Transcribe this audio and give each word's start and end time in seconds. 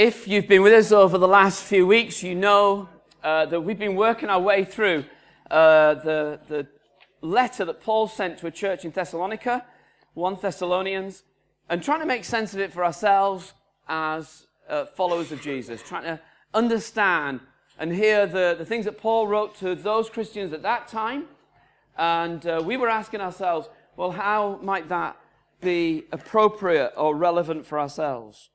If 0.00 0.26
you've 0.26 0.48
been 0.48 0.62
with 0.62 0.72
us 0.72 0.92
over 0.92 1.18
the 1.18 1.28
last 1.28 1.62
few 1.62 1.86
weeks, 1.86 2.22
you 2.22 2.34
know 2.34 2.88
uh, 3.22 3.44
that 3.44 3.60
we've 3.60 3.78
been 3.78 3.96
working 3.96 4.30
our 4.30 4.40
way 4.40 4.64
through 4.64 5.04
uh, 5.50 5.92
the, 5.92 6.40
the 6.48 6.66
letter 7.20 7.66
that 7.66 7.82
Paul 7.82 8.08
sent 8.08 8.38
to 8.38 8.46
a 8.46 8.50
church 8.50 8.86
in 8.86 8.92
Thessalonica, 8.92 9.66
1 10.14 10.38
Thessalonians, 10.40 11.24
and 11.68 11.82
trying 11.82 12.00
to 12.00 12.06
make 12.06 12.24
sense 12.24 12.54
of 12.54 12.60
it 12.60 12.72
for 12.72 12.82
ourselves 12.82 13.52
as 13.90 14.46
uh, 14.70 14.86
followers 14.86 15.32
of 15.32 15.42
Jesus, 15.42 15.82
trying 15.82 16.04
to 16.04 16.18
understand 16.54 17.40
and 17.78 17.92
hear 17.92 18.24
the, 18.26 18.56
the 18.56 18.64
things 18.64 18.86
that 18.86 18.96
Paul 18.96 19.28
wrote 19.28 19.54
to 19.56 19.74
those 19.74 20.08
Christians 20.08 20.54
at 20.54 20.62
that 20.62 20.88
time. 20.88 21.26
And 21.98 22.46
uh, 22.46 22.62
we 22.64 22.78
were 22.78 22.88
asking 22.88 23.20
ourselves, 23.20 23.68
well, 23.98 24.12
how 24.12 24.60
might 24.62 24.88
that 24.88 25.18
be 25.60 26.04
appropriate 26.10 26.94
or 26.96 27.14
relevant 27.14 27.66
for 27.66 27.78
ourselves? 27.78 28.48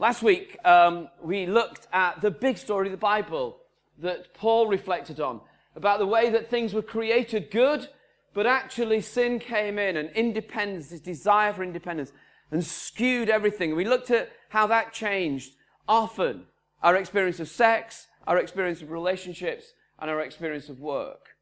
Last 0.00 0.24
week, 0.24 0.58
um, 0.64 1.08
we 1.22 1.46
looked 1.46 1.86
at 1.92 2.20
the 2.20 2.30
big 2.30 2.58
story 2.58 2.88
of 2.88 2.90
the 2.90 2.96
Bible 2.98 3.58
that 3.98 4.34
Paul 4.34 4.66
reflected 4.66 5.20
on 5.20 5.40
about 5.76 6.00
the 6.00 6.06
way 6.06 6.30
that 6.30 6.50
things 6.50 6.74
were 6.74 6.82
created 6.82 7.48
good, 7.52 7.88
but 8.32 8.44
actually 8.44 9.00
sin 9.00 9.38
came 9.38 9.78
in 9.78 9.96
and 9.96 10.10
independence, 10.10 10.88
this 10.88 10.98
desire 10.98 11.52
for 11.52 11.62
independence, 11.62 12.12
and 12.50 12.64
skewed 12.64 13.28
everything. 13.28 13.76
We 13.76 13.84
looked 13.84 14.10
at 14.10 14.32
how 14.48 14.66
that 14.66 14.92
changed 14.92 15.54
often 15.86 16.46
our 16.82 16.96
experience 16.96 17.38
of 17.38 17.48
sex, 17.48 18.08
our 18.26 18.38
experience 18.38 18.82
of 18.82 18.90
relationships, 18.90 19.74
and 20.00 20.10
our 20.10 20.20
experience 20.22 20.68
of 20.68 20.80
work. 20.80 21.36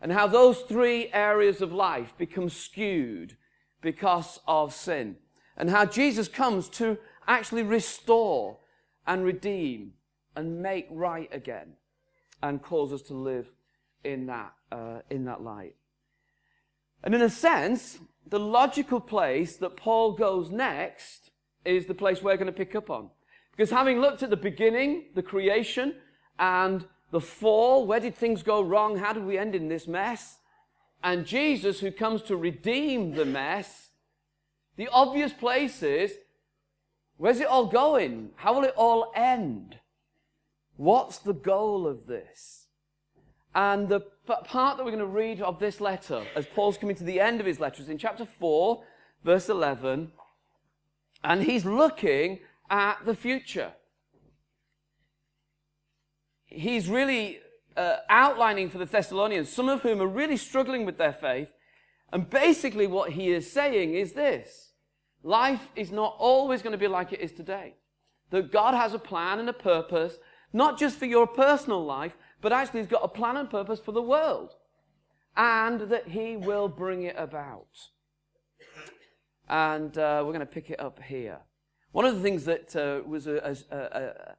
And 0.00 0.12
how 0.12 0.28
those 0.28 0.60
three 0.60 1.10
areas 1.12 1.60
of 1.60 1.72
life 1.72 2.16
become 2.16 2.48
skewed 2.48 3.36
because 3.82 4.38
of 4.46 4.72
sin. 4.72 5.16
And 5.56 5.68
how 5.68 5.84
Jesus 5.84 6.28
comes 6.28 6.68
to 6.70 6.96
actually 7.28 7.62
restore 7.62 8.58
and 9.06 9.24
redeem 9.24 9.92
and 10.34 10.60
make 10.62 10.88
right 10.90 11.28
again 11.32 11.74
and 12.42 12.62
cause 12.62 12.92
us 12.92 13.02
to 13.02 13.14
live 13.14 13.52
in 14.04 14.26
that, 14.26 14.52
uh, 14.72 15.00
in 15.10 15.24
that 15.26 15.42
light. 15.42 15.74
And 17.04 17.14
in 17.14 17.22
a 17.22 17.30
sense, 17.30 17.98
the 18.26 18.38
logical 18.40 19.00
place 19.00 19.56
that 19.56 19.76
Paul 19.76 20.12
goes 20.12 20.50
next 20.50 21.30
is 21.64 21.86
the 21.86 21.94
place 21.94 22.22
we're 22.22 22.36
going 22.36 22.46
to 22.46 22.52
pick 22.52 22.74
up 22.74 22.90
on. 22.90 23.10
Because 23.52 23.70
having 23.70 24.00
looked 24.00 24.22
at 24.22 24.30
the 24.30 24.36
beginning, 24.36 25.06
the 25.14 25.22
creation, 25.22 25.94
and 26.38 26.86
the 27.10 27.20
fall, 27.20 27.86
where 27.86 28.00
did 28.00 28.14
things 28.14 28.42
go 28.42 28.62
wrong? 28.62 28.98
How 28.98 29.12
did 29.12 29.24
we 29.24 29.38
end 29.38 29.54
in 29.54 29.68
this 29.68 29.88
mess? 29.88 30.38
And 31.02 31.26
Jesus, 31.26 31.80
who 31.80 31.90
comes 31.90 32.22
to 32.22 32.36
redeem 32.36 33.14
the 33.14 33.24
mess, 33.24 33.90
the 34.76 34.88
obvious 34.88 35.32
place 35.32 35.82
is 35.82 36.12
Where's 37.18 37.40
it 37.40 37.48
all 37.48 37.66
going? 37.66 38.30
How 38.36 38.54
will 38.54 38.64
it 38.64 38.74
all 38.76 39.12
end? 39.14 39.76
What's 40.76 41.18
the 41.18 41.34
goal 41.34 41.86
of 41.86 42.06
this? 42.06 42.68
And 43.54 43.88
the 43.88 44.00
part 44.24 44.76
that 44.76 44.84
we're 44.84 44.92
going 44.92 44.98
to 45.00 45.06
read 45.06 45.42
of 45.42 45.58
this 45.58 45.80
letter, 45.80 46.24
as 46.36 46.46
Paul's 46.46 46.78
coming 46.78 46.94
to 46.96 47.04
the 47.04 47.18
end 47.18 47.40
of 47.40 47.46
his 47.46 47.58
letter, 47.58 47.82
is 47.82 47.88
in 47.88 47.98
chapter 47.98 48.24
4, 48.24 48.84
verse 49.24 49.48
11. 49.48 50.12
And 51.24 51.42
he's 51.42 51.64
looking 51.64 52.38
at 52.70 53.04
the 53.04 53.16
future. 53.16 53.72
He's 56.44 56.88
really 56.88 57.40
uh, 57.76 57.96
outlining 58.08 58.70
for 58.70 58.78
the 58.78 58.86
Thessalonians, 58.86 59.48
some 59.48 59.68
of 59.68 59.82
whom 59.82 60.00
are 60.00 60.06
really 60.06 60.36
struggling 60.36 60.86
with 60.86 60.98
their 60.98 61.12
faith. 61.12 61.50
And 62.12 62.30
basically, 62.30 62.86
what 62.86 63.12
he 63.12 63.30
is 63.30 63.50
saying 63.50 63.94
is 63.94 64.12
this 64.12 64.67
Life 65.28 65.72
is 65.76 65.92
not 65.92 66.16
always 66.18 66.62
going 66.62 66.72
to 66.72 66.78
be 66.78 66.88
like 66.88 67.12
it 67.12 67.20
is 67.20 67.32
today. 67.32 67.74
That 68.30 68.50
God 68.50 68.72
has 68.72 68.94
a 68.94 68.98
plan 68.98 69.38
and 69.38 69.46
a 69.50 69.52
purpose, 69.52 70.16
not 70.54 70.78
just 70.78 70.98
for 70.98 71.04
your 71.04 71.26
personal 71.26 71.84
life, 71.84 72.16
but 72.40 72.50
actually 72.50 72.80
He's 72.80 72.88
got 72.88 73.04
a 73.04 73.08
plan 73.08 73.36
and 73.36 73.50
purpose 73.50 73.78
for 73.78 73.92
the 73.92 74.00
world. 74.00 74.54
And 75.36 75.82
that 75.82 76.08
He 76.08 76.38
will 76.38 76.66
bring 76.66 77.02
it 77.02 77.14
about. 77.18 77.68
And 79.50 79.98
uh, 79.98 80.22
we're 80.24 80.32
going 80.32 80.40
to 80.40 80.46
pick 80.46 80.70
it 80.70 80.80
up 80.80 80.98
here. 81.02 81.40
One 81.92 82.06
of 82.06 82.16
the 82.16 82.22
things 82.22 82.46
that 82.46 82.74
uh, 82.74 83.06
was, 83.06 83.26
a, 83.26 83.54
a, 83.70 83.76
a, 83.76 84.34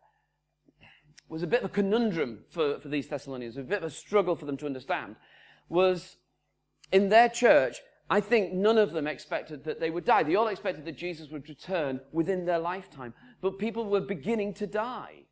was 1.28 1.44
a 1.44 1.48
bit 1.48 1.60
of 1.60 1.70
a 1.70 1.74
conundrum 1.74 2.46
for, 2.50 2.80
for 2.80 2.88
these 2.88 3.08
Thessalonians, 3.08 3.58
a 3.58 3.62
bit 3.62 3.78
of 3.78 3.84
a 3.84 3.92
struggle 3.92 4.36
for 4.36 4.48
them 4.48 4.58
to 4.58 4.66
understand, 4.66 5.18
was 5.70 6.16
in 6.92 7.10
their 7.10 7.30
church, 7.30 7.78
I 8.10 8.22
think 8.22 8.54
none 8.54 8.78
of 8.78 8.92
them 8.92 9.06
expected 9.06 9.64
that 9.66 9.80
they 9.80 9.92
would 9.92 10.06
die. 10.06 10.24
They 10.24 10.36
all 10.36 10.48
expected 10.48 10.86
that 10.86 10.98
Jesus 10.98 11.30
would 11.30 11.48
return 11.48 12.02
within 12.12 12.46
their 12.46 12.58
lifetime. 12.58 13.14
But 13.42 13.60
people 13.60 13.86
were 13.86 14.02
beginning 14.02 14.56
to 14.56 14.68
die. 14.68 15.26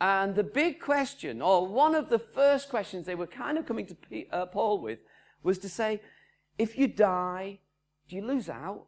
And 0.00 0.34
the 0.34 0.44
big 0.44 0.80
question, 0.80 1.40
or 1.40 1.66
one 1.66 1.94
of 1.94 2.08
the 2.08 2.18
first 2.18 2.68
questions 2.68 3.06
they 3.06 3.14
were 3.14 3.26
kind 3.26 3.58
of 3.58 3.66
coming 3.66 3.86
to 3.86 3.96
uh, 4.30 4.46
Paul 4.46 4.80
with, 4.80 4.98
was 5.42 5.58
to 5.58 5.68
say, 5.68 6.00
if 6.58 6.76
you 6.76 6.86
die, 6.86 7.60
do 8.08 8.16
you 8.16 8.22
lose 8.22 8.48
out? 8.48 8.86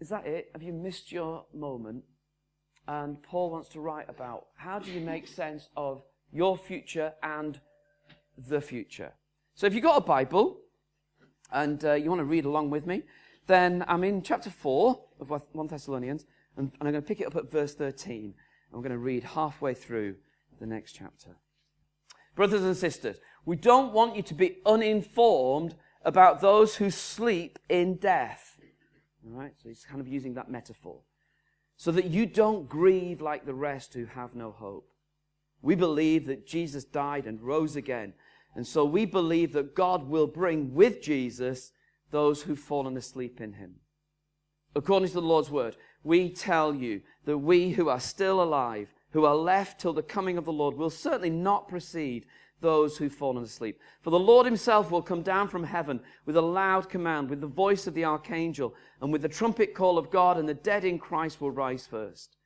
Is 0.00 0.08
that 0.08 0.26
it? 0.26 0.50
Have 0.52 0.62
you 0.62 0.72
missed 0.72 1.12
your 1.12 1.46
moment? 1.54 2.04
And 2.86 3.22
Paul 3.22 3.50
wants 3.50 3.68
to 3.70 3.80
write 3.80 4.08
about 4.08 4.46
how 4.56 4.78
do 4.78 4.90
you 4.90 5.00
make 5.00 5.26
sense 5.26 5.68
of 5.76 6.02
your 6.32 6.56
future 6.56 7.12
and 7.22 7.60
the 8.36 8.60
future. 8.60 9.12
So 9.54 9.66
if 9.66 9.74
you've 9.74 9.84
got 9.84 9.96
a 9.96 10.04
Bible, 10.04 10.58
and 11.54 11.84
uh, 11.84 11.92
you 11.94 12.10
want 12.10 12.18
to 12.18 12.24
read 12.24 12.44
along 12.44 12.68
with 12.68 12.86
me, 12.86 13.04
then 13.46 13.84
I'm 13.86 14.04
in 14.04 14.22
chapter 14.22 14.50
4 14.50 15.00
of 15.20 15.30
1 15.30 15.66
Thessalonians, 15.68 16.26
and, 16.56 16.70
and 16.80 16.88
I'm 16.88 16.92
going 16.92 17.02
to 17.02 17.08
pick 17.08 17.20
it 17.20 17.26
up 17.26 17.36
at 17.36 17.50
verse 17.50 17.74
13. 17.74 18.24
And 18.24 18.34
we're 18.72 18.80
going 18.80 18.90
to 18.90 18.98
read 18.98 19.22
halfway 19.22 19.72
through 19.72 20.16
the 20.60 20.66
next 20.66 20.92
chapter. 20.92 21.36
Brothers 22.34 22.62
and 22.62 22.76
sisters, 22.76 23.18
we 23.44 23.56
don't 23.56 23.92
want 23.92 24.16
you 24.16 24.22
to 24.22 24.34
be 24.34 24.58
uninformed 24.66 25.76
about 26.04 26.40
those 26.40 26.76
who 26.76 26.90
sleep 26.90 27.58
in 27.68 27.96
death. 27.96 28.60
All 29.24 29.38
right? 29.38 29.52
So 29.62 29.68
he's 29.68 29.84
kind 29.84 30.00
of 30.00 30.08
using 30.08 30.34
that 30.34 30.50
metaphor. 30.50 30.98
So 31.76 31.92
that 31.92 32.06
you 32.06 32.26
don't 32.26 32.68
grieve 32.68 33.20
like 33.20 33.46
the 33.46 33.54
rest 33.54 33.94
who 33.94 34.06
have 34.06 34.34
no 34.34 34.50
hope. 34.50 34.90
We 35.62 35.76
believe 35.76 36.26
that 36.26 36.46
Jesus 36.46 36.84
died 36.84 37.26
and 37.26 37.40
rose 37.40 37.76
again 37.76 38.14
and 38.54 38.66
so 38.66 38.84
we 38.84 39.04
believe 39.04 39.52
that 39.52 39.74
God 39.74 40.08
will 40.08 40.26
bring 40.26 40.74
with 40.74 41.02
Jesus 41.02 41.72
those 42.10 42.42
who've 42.42 42.58
fallen 42.58 42.96
asleep 42.96 43.40
in 43.40 43.54
him. 43.54 43.76
According 44.76 45.08
to 45.08 45.14
the 45.14 45.22
Lord's 45.22 45.50
word, 45.50 45.76
we 46.02 46.30
tell 46.30 46.74
you 46.74 47.00
that 47.24 47.38
we 47.38 47.70
who 47.70 47.88
are 47.88 48.00
still 48.00 48.42
alive, 48.42 48.94
who 49.10 49.24
are 49.24 49.34
left 49.34 49.80
till 49.80 49.92
the 49.92 50.02
coming 50.02 50.36
of 50.36 50.44
the 50.44 50.52
Lord, 50.52 50.76
will 50.76 50.90
certainly 50.90 51.30
not 51.30 51.68
precede 51.68 52.26
those 52.60 52.96
who've 52.96 53.12
fallen 53.12 53.42
asleep. 53.44 53.78
For 54.00 54.10
the 54.10 54.18
Lord 54.18 54.46
himself 54.46 54.90
will 54.90 55.02
come 55.02 55.22
down 55.22 55.48
from 55.48 55.64
heaven 55.64 56.00
with 56.24 56.36
a 56.36 56.42
loud 56.42 56.88
command, 56.88 57.30
with 57.30 57.40
the 57.40 57.46
voice 57.46 57.86
of 57.86 57.94
the 57.94 58.04
archangel, 58.04 58.74
and 59.00 59.12
with 59.12 59.22
the 59.22 59.28
trumpet 59.28 59.74
call 59.74 59.98
of 59.98 60.10
God, 60.10 60.38
and 60.38 60.48
the 60.48 60.54
dead 60.54 60.84
in 60.84 60.98
Christ 60.98 61.40
will 61.40 61.50
rise 61.50 61.86
first. 61.86 62.36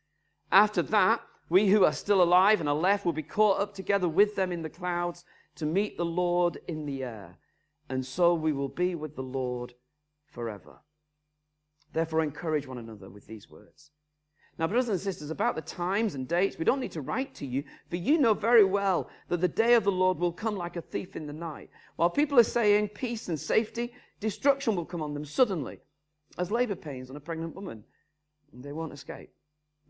After 0.51 0.83
that, 0.83 1.21
we 1.49 1.69
who 1.69 1.85
are 1.85 1.93
still 1.93 2.23
alive 2.23 2.61
and 2.61 2.69
are 2.69 2.75
left 2.75 3.05
will 3.05 3.13
be 3.13 3.23
caught 3.23 3.61
up 3.61 3.75
together 3.75 4.09
with 4.09 4.35
them 4.35 4.53
in 4.53 4.63
the 4.63 4.69
clouds 4.69 5.25
to 5.59 5.67
meet 5.67 5.97
the 5.97 6.05
Lord 6.05 6.59
in 6.67 6.87
the 6.87 7.05
air, 7.05 7.39
and 7.89 8.05
so 8.05 8.35
we 8.35 8.53
will 8.53 8.69
be 8.69 8.95
with 8.95 9.17
the 9.17 9.23
Lord 9.23 9.75
forever. 10.27 10.79
Therefore, 11.93 12.23
encourage 12.23 12.67
one 12.67 12.79
another 12.79 13.09
with 13.09 13.27
these 13.27 13.49
words. 13.51 13.91
Now, 14.59 14.67
brothers 14.67 14.89
and 14.89 15.01
sisters, 15.01 15.31
about 15.31 15.55
the 15.55 15.63
times 15.63 16.15
and 16.15 16.27
dates, 16.27 16.59
we 16.59 16.65
don't 16.65 16.81
need 16.81 16.93
to 16.93 17.01
write 17.01 17.35
to 17.37 17.47
you, 17.47 17.63
for 17.89 17.97
you 17.97 18.19
know 18.19 18.35
very 18.35 18.65
well 18.65 19.09
that 19.29 19.41
the 19.41 19.49
day 19.49 19.75
of 19.75 19.85
the 19.85 19.93
Lord 19.93 20.19
will 20.19 20.33
come 20.33 20.57
like 20.57 20.77
a 20.77 20.83
thief 20.83 21.15
in 21.15 21.27
the 21.27 21.33
night. 21.33 21.71
While 21.97 22.11
people 22.11 22.39
are 22.41 22.45
saying 22.45 22.89
peace 22.89 23.29
and 23.29 23.39
safety, 23.39 23.93
destruction 24.19 24.75
will 24.75 24.85
come 24.85 25.01
on 25.01 25.15
them 25.15 25.25
suddenly, 25.25 25.79
as 26.39 26.51
labor 26.51 26.75
pains 26.75 27.09
on 27.09 27.17
a 27.17 27.21
pregnant 27.21 27.55
woman, 27.55 27.85
and 28.53 28.65
they 28.65 28.73
won't 28.73 28.93
escape. 28.93 29.31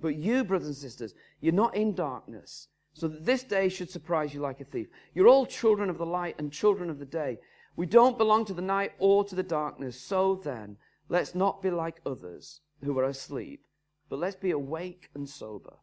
But 0.01 0.17
you, 0.17 0.45
brothers 0.45 0.69
and 0.69 0.77
sisters, 0.77 1.15
you're 1.41 1.53
not 1.53 1.75
in 1.75 1.95
darkness 1.95 2.69
so 2.99 3.07
that 3.07 3.25
this 3.25 3.45
day 3.45 3.69
should 3.69 3.89
surprise 3.89 4.35
you 4.35 4.41
like 4.41 4.61
a 4.61 4.65
thief. 4.65 4.89
You're 5.15 5.29
all 5.29 5.47
children 5.47 5.89
of 5.89 5.99
the 5.99 6.07
light 6.07 6.35
and 6.39 6.53
children 6.53 6.91
of 6.91 6.99
the 6.99 7.07
day. 7.07 7.39
We 7.77 7.87
don't 7.87 8.19
belong 8.19 8.45
to 8.47 8.55
the 8.55 8.61
night 8.61 8.93
or 8.99 9.23
to 9.25 9.37
the 9.37 9.43
darkness. 9.45 10.01
So 10.01 10.35
then, 10.35 10.79
let's 11.09 11.33
not 11.33 11.63
be 11.63 11.71
like 11.71 12.01
others 12.05 12.61
who 12.83 12.99
are 12.99 13.05
asleep, 13.05 13.61
but 14.11 14.19
let's 14.19 14.35
be 14.35 14.51
awake 14.51 15.11
and 15.15 15.29
sober. 15.29 15.77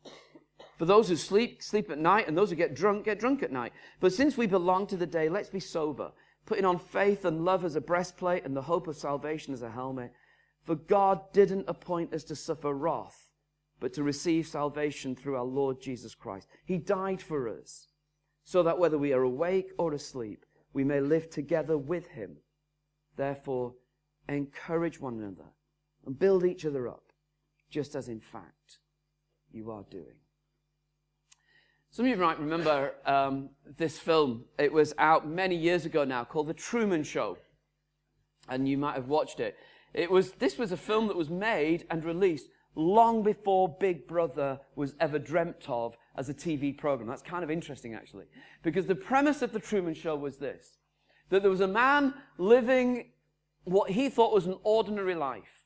For 0.78 0.84
those 0.84 1.08
who 1.08 1.16
sleep, 1.16 1.64
sleep 1.64 1.90
at 1.90 2.00
night, 2.00 2.28
and 2.28 2.38
those 2.38 2.50
who 2.50 2.58
get 2.58 2.76
drunk, 2.76 3.06
get 3.06 3.20
drunk 3.20 3.44
at 3.44 3.52
night. 3.52 3.72
But 4.02 4.12
since 4.12 4.36
we 4.36 4.46
belong 4.46 4.86
to 4.88 4.98
the 4.98 5.06
day, 5.06 5.30
let's 5.30 5.50
be 5.50 5.62
sober, 5.62 6.12
putting 6.46 6.66
on 6.66 6.80
faith 6.80 7.24
and 7.24 7.46
love 7.46 7.64
as 7.64 7.78
a 7.78 7.82
breastplate 7.82 8.44
and 8.44 8.58
the 8.58 8.64
hope 8.64 8.88
of 8.88 8.98
salvation 8.98 9.54
as 9.54 9.62
a 9.62 9.72
helmet. 9.72 10.12
For 10.64 10.76
God 10.76 11.32
didn't 11.32 11.70
appoint 11.70 12.14
us 12.14 12.26
to 12.26 12.36
suffer 12.36 12.74
wrath 12.74 13.25
but 13.86 13.94
to 13.94 14.02
receive 14.02 14.48
salvation 14.48 15.16
through 15.16 15.36
our 15.36 15.44
Lord 15.44 15.80
Jesus 15.80 16.16
Christ. 16.16 16.48
He 16.66 16.80
died 16.80 17.22
for 17.22 17.48
us 17.48 17.86
so 18.44 18.64
that 18.64 18.80
whether 18.80 18.98
we 18.98 19.14
are 19.14 19.22
awake 19.22 19.74
or 19.78 19.94
asleep, 19.94 20.44
we 20.74 20.84
may 20.84 21.00
live 21.00 21.30
together 21.30 21.78
with 21.78 22.08
him. 22.08 22.38
Therefore, 23.16 23.76
encourage 24.28 25.00
one 25.00 25.20
another 25.20 25.52
and 26.04 26.18
build 26.18 26.44
each 26.44 26.66
other 26.66 26.88
up, 26.88 27.12
just 27.70 27.94
as 27.94 28.10
in 28.10 28.20
fact 28.20 28.80
you 29.52 29.70
are 29.70 29.86
doing. 29.92 30.18
Some 31.92 32.08
of 32.08 32.10
you 32.10 32.18
might 32.18 32.40
remember 32.40 32.94
um, 33.06 33.52
this 33.78 34.00
film. 34.00 34.46
It 34.58 34.74
was 34.74 34.96
out 34.98 35.30
many 35.30 35.56
years 35.56 35.86
ago 35.86 36.04
now 36.06 36.24
called 36.24 36.48
The 36.48 36.56
Truman 36.56 37.04
Show. 37.04 37.38
And 38.50 38.68
you 38.68 38.80
might 38.80 38.96
have 38.96 39.10
watched 39.10 39.40
it. 39.40 39.56
It 39.94 40.10
was, 40.10 40.32
this 40.32 40.58
was 40.58 40.72
a 40.72 40.78
film 40.78 41.06
that 41.06 41.16
was 41.16 41.30
made 41.30 41.86
and 41.92 42.04
released 42.04 42.48
long 42.76 43.24
before 43.24 43.78
Big 43.80 44.08
Brother 44.08 44.60
was 44.76 44.96
ever 45.00 45.18
dreamt 45.18 45.66
of 45.68 45.98
as 46.18 46.30
a 46.30 46.34
TV 46.34 46.78
program. 46.78 47.08
That's 47.08 47.22
kind 47.22 47.44
of 47.44 47.50
interesting, 47.50 47.94
actually. 47.94 48.26
Because 48.64 48.86
the 48.86 48.96
premise 48.96 49.42
of 49.42 49.52
The 49.52 49.60
Truman 49.60 49.94
Show 49.94 50.16
was 50.16 50.38
this 50.38 50.78
that 51.30 51.42
there 51.42 51.50
was 51.50 51.62
a 51.62 51.68
man 51.68 52.14
living 52.38 53.10
what 53.64 53.90
he 53.90 54.10
thought 54.10 54.32
was 54.32 54.46
an 54.46 54.58
ordinary 54.64 55.16
life. 55.16 55.66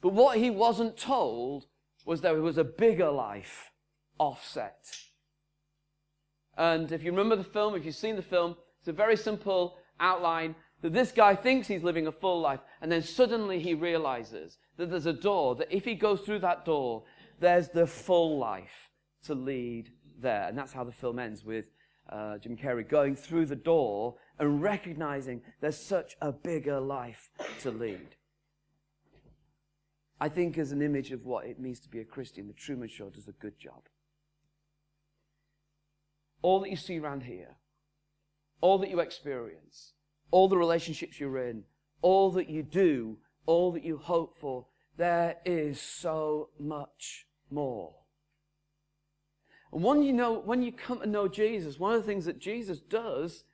But 0.00 0.12
what 0.12 0.38
he 0.38 0.50
wasn't 0.50 0.96
told 0.96 1.66
was 2.04 2.20
there 2.20 2.34
was 2.34 2.58
a 2.58 2.64
bigger 2.64 3.10
life 3.10 3.70
offset. 4.18 4.90
And 6.56 6.90
if 6.90 7.04
you 7.04 7.10
remember 7.10 7.36
the 7.36 7.44
film, 7.44 7.74
if 7.74 7.84
you've 7.84 7.94
seen 7.94 8.16
the 8.16 8.22
film, 8.22 8.56
it's 8.80 8.88
a 8.88 8.92
very 8.92 9.16
simple 9.16 9.76
outline 10.00 10.54
that 10.82 10.92
this 10.92 11.12
guy 11.12 11.34
thinks 11.34 11.68
he's 11.68 11.82
living 11.82 12.06
a 12.06 12.12
full 12.12 12.40
life, 12.40 12.60
and 12.80 12.90
then 12.90 13.02
suddenly 13.02 13.60
he 13.60 13.74
realizes 13.74 14.58
that 14.76 14.90
there's 14.90 15.06
a 15.06 15.12
door, 15.12 15.54
that 15.56 15.68
if 15.70 15.84
he 15.84 15.94
goes 15.94 16.20
through 16.20 16.40
that 16.40 16.64
door, 16.64 17.04
there's 17.40 17.68
the 17.68 17.86
full 17.86 18.38
life 18.38 18.90
to 19.24 19.34
lead 19.34 19.90
there. 20.20 20.48
And 20.48 20.56
that's 20.56 20.72
how 20.72 20.84
the 20.84 20.92
film 20.92 21.18
ends 21.18 21.44
with 21.44 21.70
uh, 22.10 22.38
Jim 22.38 22.56
Carrey 22.56 22.88
going 22.88 23.16
through 23.16 23.46
the 23.46 23.56
door 23.56 24.16
and 24.38 24.62
recognizing 24.62 25.42
there's 25.60 25.78
such 25.78 26.16
a 26.20 26.32
bigger 26.32 26.80
life 26.80 27.30
to 27.60 27.70
lead. 27.70 28.16
I 30.18 30.28
think, 30.28 30.56
as 30.56 30.72
an 30.72 30.80
image 30.80 31.12
of 31.12 31.26
what 31.26 31.44
it 31.44 31.60
means 31.60 31.78
to 31.80 31.90
be 31.90 32.00
a 32.00 32.04
Christian, 32.04 32.46
the 32.46 32.54
Truman 32.54 32.88
Show 32.88 33.10
does 33.10 33.28
a 33.28 33.32
good 33.32 33.58
job. 33.58 33.82
All 36.40 36.60
that 36.60 36.70
you 36.70 36.76
see 36.76 36.98
around 36.98 37.24
here, 37.24 37.56
all 38.62 38.78
that 38.78 38.90
you 38.90 39.00
experience, 39.00 39.92
all 40.30 40.48
the 40.48 40.56
relationships 40.56 41.20
you're 41.20 41.48
in, 41.48 41.64
all 42.00 42.30
that 42.32 42.48
you 42.48 42.62
do, 42.62 43.18
all 43.46 43.72
that 43.72 43.84
you 43.84 43.96
hope 43.96 44.36
for, 44.36 44.66
there 44.96 45.36
is 45.44 45.80
so 45.80 46.50
much 46.58 47.26
more. 47.50 47.94
And 49.72 49.82
when 49.82 50.02
you 50.02 50.12
know, 50.12 50.38
when 50.38 50.62
you 50.62 50.72
come 50.72 51.00
to 51.00 51.06
know 51.06 51.28
Jesus, 51.28 51.78
one 51.78 51.94
of 51.94 52.00
the 52.02 52.06
things 52.06 52.24
that 52.24 52.38
Jesus 52.38 52.80
does 52.80 53.44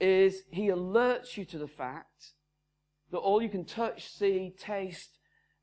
is 0.00 0.42
he 0.50 0.68
alerts 0.68 1.36
you 1.36 1.44
to 1.46 1.58
the 1.58 1.68
fact 1.68 2.32
that 3.10 3.18
all 3.18 3.42
you 3.42 3.48
can 3.48 3.64
touch, 3.64 4.08
see, 4.08 4.54
taste, 4.58 5.18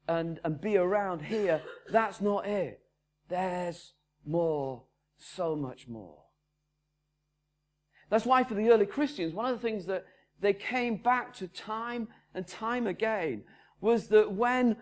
and, 0.07 0.39
and 0.43 0.61
be 0.61 0.77
around 0.77 1.23
here, 1.23 1.61
that's 1.89 2.21
not 2.21 2.45
it. 2.45 2.81
There's 3.29 3.93
more, 4.25 4.83
so 5.17 5.55
much 5.55 5.87
more. 5.87 6.23
That's 8.09 8.25
why 8.25 8.43
for 8.43 8.53
the 8.53 8.69
early 8.69 8.85
Christians, 8.85 9.33
one 9.33 9.51
of 9.51 9.59
the 9.59 9.67
things 9.67 9.85
that 9.87 10.05
they 10.39 10.53
came 10.53 10.97
back 10.97 11.33
to 11.35 11.47
time 11.47 12.07
and 12.33 12.47
time 12.47 12.87
again 12.87 13.43
was 13.81 14.07
that 14.07 14.31
when, 14.31 14.77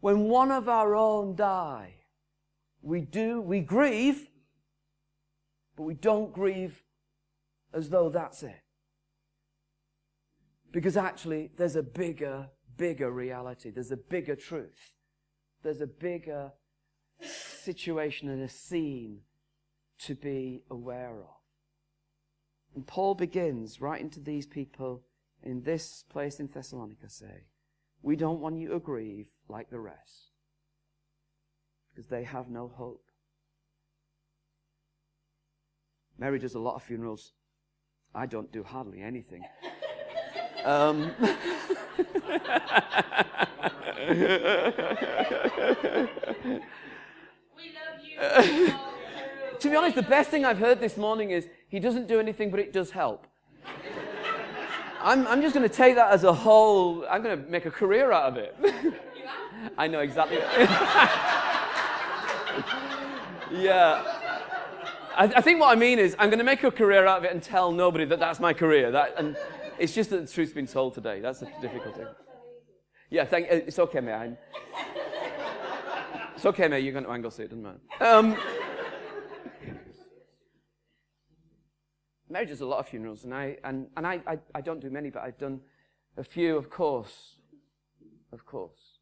when 0.00 0.24
one 0.24 0.50
of 0.50 0.68
our 0.68 0.94
own 0.94 1.34
die, 1.34 1.94
we 2.82 3.00
do, 3.00 3.40
we 3.40 3.60
grieve, 3.60 4.28
but 5.76 5.84
we 5.84 5.94
don't 5.94 6.32
grieve 6.32 6.82
as 7.72 7.90
though 7.90 8.08
that's 8.08 8.42
it. 8.42 8.62
Because 10.72 10.96
actually, 10.96 11.50
there's 11.56 11.76
a 11.76 11.82
bigger, 11.82 12.48
bigger 12.76 13.10
reality. 13.10 13.70
There's 13.70 13.90
a 13.90 13.96
bigger 13.96 14.36
truth. 14.36 14.94
There's 15.62 15.80
a 15.80 15.86
bigger 15.86 16.52
situation 17.20 18.28
and 18.28 18.42
a 18.42 18.48
scene 18.48 19.20
to 20.00 20.14
be 20.14 20.62
aware 20.70 21.20
of. 21.20 21.40
And 22.74 22.86
Paul 22.86 23.14
begins 23.14 23.80
writing 23.80 24.10
to 24.10 24.20
these 24.20 24.46
people 24.46 25.02
in 25.42 25.62
this 25.62 26.04
place 26.08 26.38
in 26.38 26.46
Thessalonica 26.46 27.08
say, 27.08 27.44
We 28.02 28.16
don't 28.16 28.40
want 28.40 28.58
you 28.58 28.68
to 28.68 28.78
grieve 28.78 29.28
like 29.48 29.70
the 29.70 29.78
rest, 29.78 30.30
because 31.90 32.08
they 32.08 32.24
have 32.24 32.48
no 32.48 32.68
hope. 32.68 33.04
Mary 36.18 36.38
does 36.38 36.54
a 36.54 36.58
lot 36.58 36.74
of 36.74 36.82
funerals. 36.82 37.32
I 38.14 38.26
don't 38.26 38.52
do 38.52 38.62
hardly 38.62 39.00
anything. 39.00 39.42
Um, 40.64 41.10
to 49.58 49.68
be 49.68 49.76
honest, 49.76 49.94
the 49.94 50.02
best 50.08 50.30
thing 50.30 50.44
I've 50.44 50.58
heard 50.58 50.80
this 50.80 50.96
morning 50.96 51.30
is 51.30 51.48
he 51.68 51.80
doesn't 51.80 52.08
do 52.08 52.20
anything, 52.20 52.50
but 52.50 52.60
it 52.60 52.72
does 52.72 52.90
help. 52.90 53.26
I'm, 55.02 55.26
I'm 55.26 55.40
just 55.40 55.54
going 55.54 55.68
to 55.68 55.74
take 55.74 55.94
that 55.94 56.10
as 56.10 56.24
a 56.24 56.32
whole, 56.32 57.06
I'm 57.08 57.22
going 57.22 57.42
to 57.42 57.50
make 57.50 57.66
a 57.66 57.70
career 57.70 58.12
out 58.12 58.32
of 58.32 58.36
it. 58.36 58.54
I 59.78 59.86
know 59.86 60.00
exactly. 60.00 60.38
yeah. 63.52 64.02
I, 65.16 65.24
I, 65.36 65.40
think 65.40 65.60
what 65.60 65.70
I 65.70 65.74
mean 65.74 65.98
is 65.98 66.14
I'm 66.18 66.28
going 66.28 66.38
to 66.38 66.44
make 66.44 66.62
a 66.62 66.70
career 66.70 67.06
out 67.06 67.18
of 67.18 67.24
it 67.24 67.32
and 67.32 67.42
tell 67.42 67.72
nobody 67.72 68.04
that 68.06 68.18
that's 68.18 68.40
my 68.40 68.52
career. 68.52 68.90
That, 68.90 69.14
and 69.16 69.36
it's 69.78 69.94
just 69.94 70.10
that 70.10 70.26
the 70.26 70.32
truth's 70.32 70.52
been 70.52 70.66
told 70.66 70.94
today. 70.94 71.20
That's 71.20 71.40
the 71.40 71.48
difficulty. 71.60 72.02
Yeah, 73.10 73.24
thank, 73.24 73.48
it's 73.50 73.78
okay, 73.78 74.00
man. 74.00 74.36
It's 76.36 76.46
okay, 76.46 76.68
mate. 76.68 76.84
You're 76.84 76.92
going 76.92 77.04
to 77.04 77.10
Anglesey, 77.10 77.44
it 77.44 77.50
doesn't 77.50 77.62
matter. 77.62 77.80
Um, 78.00 78.36
marriage 82.30 82.50
is 82.50 82.60
a 82.60 82.66
lot 82.66 82.78
of 82.78 82.88
funerals, 82.88 83.24
and 83.24 83.34
I 83.34 83.56
and, 83.64 83.88
and 83.96 84.06
I, 84.06 84.20
I, 84.26 84.38
I 84.54 84.60
don't 84.60 84.80
do 84.80 84.90
many, 84.90 85.10
but 85.10 85.22
I've 85.22 85.38
done 85.38 85.60
a 86.16 86.24
few, 86.24 86.56
of 86.56 86.70
course. 86.70 87.36
Of 88.32 88.46
course. 88.46 88.98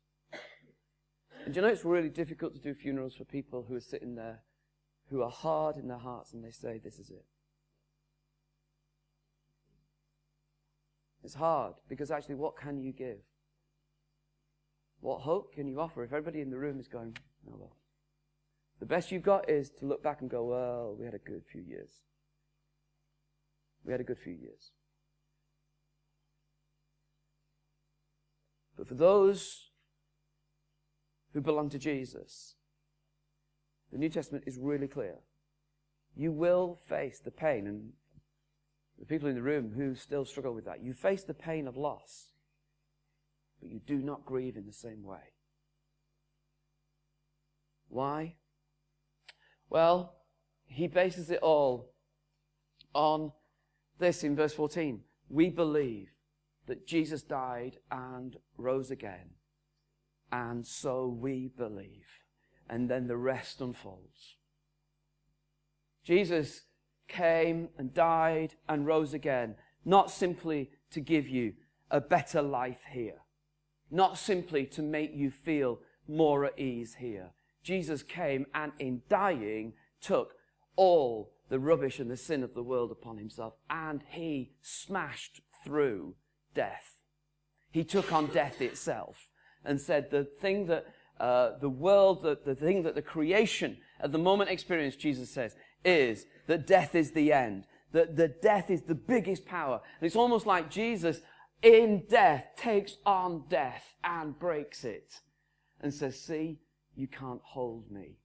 And 1.45 1.55
you 1.55 1.63
know 1.63 1.69
it's 1.69 1.85
really 1.85 2.09
difficult 2.09 2.55
to 2.55 2.61
do 2.61 2.75
funerals 2.75 3.15
for 3.15 3.25
people 3.25 3.65
who 3.69 3.75
are 3.75 3.81
sitting 3.81 4.15
there, 4.15 4.41
who 5.11 5.23
are 5.23 5.31
hard 5.31 5.77
in 5.77 5.89
their 5.89 5.99
hearts, 5.99 6.33
and 6.33 6.45
they 6.45 6.51
say, 6.51 6.81
This 6.83 6.99
is 6.99 7.11
it. 7.11 7.25
It's 11.23 11.35
hard 11.35 11.75
because 11.89 12.11
actually, 12.11 12.37
what 12.37 12.57
can 12.57 12.81
you 12.81 12.93
give? 12.93 13.19
What 15.01 15.21
hope 15.21 15.55
can 15.55 15.69
you 15.69 15.81
offer 15.81 16.03
if 16.03 16.13
everybody 16.13 16.41
in 16.41 16.51
the 16.51 16.59
room 16.59 16.81
is 16.81 16.89
going, 16.89 17.17
oh 17.49 17.57
well. 17.59 17.77
The 18.81 18.87
best 18.87 19.11
you've 19.11 19.23
got 19.23 19.49
is 19.51 19.71
to 19.81 19.87
look 19.87 20.03
back 20.03 20.21
and 20.21 20.31
go, 20.31 20.45
well, 20.45 20.97
we 20.99 21.05
had 21.05 21.15
a 21.15 21.19
good 21.19 21.43
few 21.51 21.63
years. 21.63 21.91
We 23.89 23.93
had 23.93 24.03
a 24.03 24.05
good 24.05 24.19
few 24.19 24.35
years. 24.35 24.73
But 28.77 28.87
for 28.87 28.93
those 28.93 29.71
who 31.33 31.41
belong 31.41 31.71
to 31.71 31.79
Jesus, 31.79 32.57
the 33.91 33.97
New 33.97 34.11
Testament 34.11 34.45
is 34.47 34.59
really 34.59 34.89
clear. 34.89 35.15
You 36.15 36.33
will 36.33 36.79
face 36.87 37.19
the 37.19 37.31
pain, 37.31 37.67
and 37.67 37.93
the 38.99 39.07
people 39.07 39.27
in 39.27 39.35
the 39.35 39.41
room 39.41 39.73
who 39.75 39.95
still 39.95 40.27
struggle 40.27 40.53
with 40.53 40.67
that, 40.67 40.83
you 40.83 40.93
face 40.93 41.23
the 41.23 41.33
pain 41.33 41.67
of 41.67 41.75
loss 41.75 42.27
but 43.61 43.71
you 43.71 43.81
do 43.87 43.97
not 43.97 44.27
grieve 44.27 44.57
in 44.57 44.67
the 44.67 44.73
same 44.73 45.03
way. 45.03 45.33
Why? 47.89 48.35
Well, 49.71 50.15
he 50.67 50.87
bases 50.89 51.31
it 51.31 51.41
all 51.41 51.95
on 52.95 53.33
this 53.99 54.25
in 54.25 54.37
verse 54.37 54.55
14. 54.55 55.01
We 55.29 55.51
believe 55.51 56.11
that 56.67 56.87
Jesus 56.87 57.23
died 57.23 57.79
and 57.91 58.37
rose 58.57 58.91
again, 58.91 59.31
and 60.33 60.67
so 60.67 61.07
we 61.07 61.51
believe. 61.57 62.25
And 62.71 62.91
then 62.91 63.07
the 63.07 63.17
rest 63.17 63.63
unfolds. 63.63 64.37
Jesus 66.05 66.63
came 67.09 67.71
and 67.79 67.95
died 67.95 68.55
and 68.69 68.87
rose 68.87 69.15
again, 69.15 69.55
not 69.87 70.11
simply 70.11 70.71
to 70.91 71.01
give 71.01 71.29
you 71.29 71.55
a 71.91 72.01
better 72.01 72.43
life 72.43 72.83
here 72.91 73.23
not 73.91 74.19
simply 74.19 74.67
to 74.67 74.83
make 74.83 75.15
you 75.15 75.31
feel 75.31 75.81
more 76.07 76.45
at 76.45 76.59
ease 76.59 76.97
here. 76.99 77.31
Jesus 77.63 78.03
came 78.03 78.47
and 78.55 78.73
in 78.79 79.03
dying 79.09 79.75
took 80.01 80.35
all 80.77 81.33
the 81.49 81.59
rubbish 81.59 81.99
and 81.99 82.11
the 82.11 82.17
sin 82.17 82.43
of 82.43 82.55
the 82.55 82.63
world 82.63 82.91
upon 82.91 83.19
himself 83.19 83.55
and 83.71 84.03
he 84.11 84.53
smashed 84.61 85.41
through 85.65 86.15
death. 86.55 87.03
He 87.71 87.85
took 87.85 88.13
on 88.13 88.27
death 88.27 88.61
itself 88.61 89.29
and 89.65 89.81
said 89.81 90.11
the 90.11 90.25
thing 90.25 90.67
that 90.67 90.87
uh, 91.21 91.59
the 91.61 91.69
world, 91.69 92.23
the, 92.23 92.39
the 92.45 92.55
thing 92.55 92.83
that 92.85 92.95
the 92.95 93.03
creation 93.03 93.79
at 94.01 94.13
the 94.13 94.19
moment 94.19 94.51
experienced, 94.51 95.01
Jesus 95.01 95.31
says, 95.31 95.57
is 95.85 96.27
that 96.47 96.67
death 96.67 96.95
is 96.95 97.13
the 97.13 97.33
end. 97.33 97.65
That, 97.93 98.17
that 98.17 98.43
death 98.43 98.71
is 98.71 98.83
the 98.83 98.95
biggest 98.95 99.47
power. 99.47 99.81
And 100.01 100.07
it's 100.07 100.17
almost 100.17 100.47
like 100.47 100.71
Jesus 100.71 101.21
in 101.63 102.05
death 102.09 102.47
takes 102.57 102.97
on 103.05 103.45
death 103.49 103.95
and 104.05 104.39
breaks 104.39 104.85
it 104.85 105.21
and 105.81 105.93
says, 105.93 106.21
See, 106.21 106.61
you 106.95 107.09
can't 107.09 107.41
hold 107.43 107.91
me. 107.91 108.19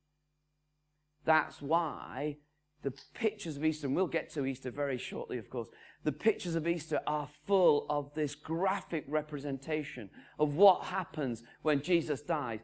That's 1.25 1.61
why 1.61 2.37
the 2.83 2.93
pictures 3.13 3.57
of 3.57 3.65
Easter, 3.65 3.87
and 3.87 3.95
we'll 3.95 4.07
get 4.07 4.29
to 4.31 4.45
Easter 4.45 4.69
very 4.69 4.97
shortly, 4.97 5.37
of 5.37 5.49
course, 5.49 5.69
the 6.03 6.11
pictures 6.11 6.55
of 6.55 6.67
Easter 6.67 6.99
are 7.07 7.29
full 7.47 7.85
of 7.89 8.13
this 8.13 8.35
graphic 8.35 9.05
representation 9.07 10.09
of 10.37 10.55
what 10.55 10.83
happens 10.83 11.43
when 11.61 11.81
Jesus 11.81 12.21
dies. 12.21 12.59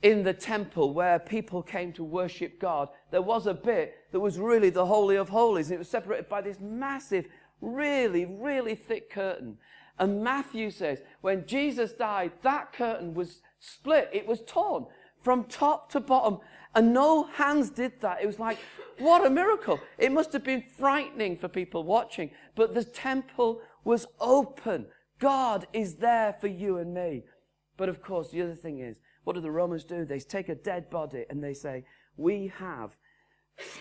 In 0.00 0.22
the 0.22 0.32
temple 0.32 0.94
where 0.94 1.18
people 1.18 1.62
came 1.62 1.92
to 1.94 2.04
worship 2.04 2.58
God, 2.60 2.88
there 3.10 3.20
was 3.20 3.46
a 3.46 3.52
bit 3.52 3.94
that 4.12 4.20
was 4.20 4.38
really 4.38 4.70
the 4.70 4.86
Holy 4.86 5.16
of 5.16 5.28
Holies. 5.28 5.66
And 5.66 5.74
it 5.74 5.78
was 5.78 5.88
separated 5.88 6.28
by 6.28 6.40
this 6.40 6.60
massive, 6.60 7.26
really, 7.60 8.24
really 8.24 8.74
thick 8.74 9.10
curtain. 9.10 9.58
And 9.98 10.22
Matthew 10.22 10.70
says, 10.70 11.00
when 11.20 11.46
Jesus 11.46 11.92
died, 11.92 12.32
that 12.42 12.72
curtain 12.72 13.12
was 13.12 13.42
split. 13.58 14.08
It 14.12 14.26
was 14.26 14.40
torn 14.46 14.86
from 15.20 15.44
top 15.44 15.90
to 15.90 16.00
bottom. 16.00 16.38
And 16.74 16.92
no 16.92 17.24
hands 17.24 17.70
did 17.70 18.00
that. 18.00 18.22
It 18.22 18.26
was 18.26 18.38
like, 18.38 18.58
what 18.98 19.26
a 19.26 19.30
miracle. 19.30 19.80
It 19.96 20.12
must 20.12 20.32
have 20.32 20.44
been 20.44 20.62
frightening 20.62 21.36
for 21.36 21.48
people 21.48 21.84
watching. 21.84 22.30
But 22.54 22.74
the 22.74 22.84
temple 22.84 23.60
was 23.84 24.06
open. 24.20 24.86
God 25.18 25.66
is 25.72 25.96
there 25.96 26.36
for 26.40 26.46
you 26.46 26.78
and 26.78 26.94
me. 26.94 27.24
But 27.76 27.88
of 27.88 28.02
course, 28.02 28.30
the 28.30 28.42
other 28.42 28.54
thing 28.54 28.80
is, 28.80 29.00
what 29.24 29.34
do 29.34 29.40
the 29.40 29.50
Romans 29.50 29.84
do? 29.84 30.04
They 30.04 30.20
take 30.20 30.48
a 30.48 30.54
dead 30.54 30.90
body 30.90 31.24
and 31.30 31.42
they 31.42 31.54
say, 31.54 31.84
we 32.16 32.52
have, 32.58 32.96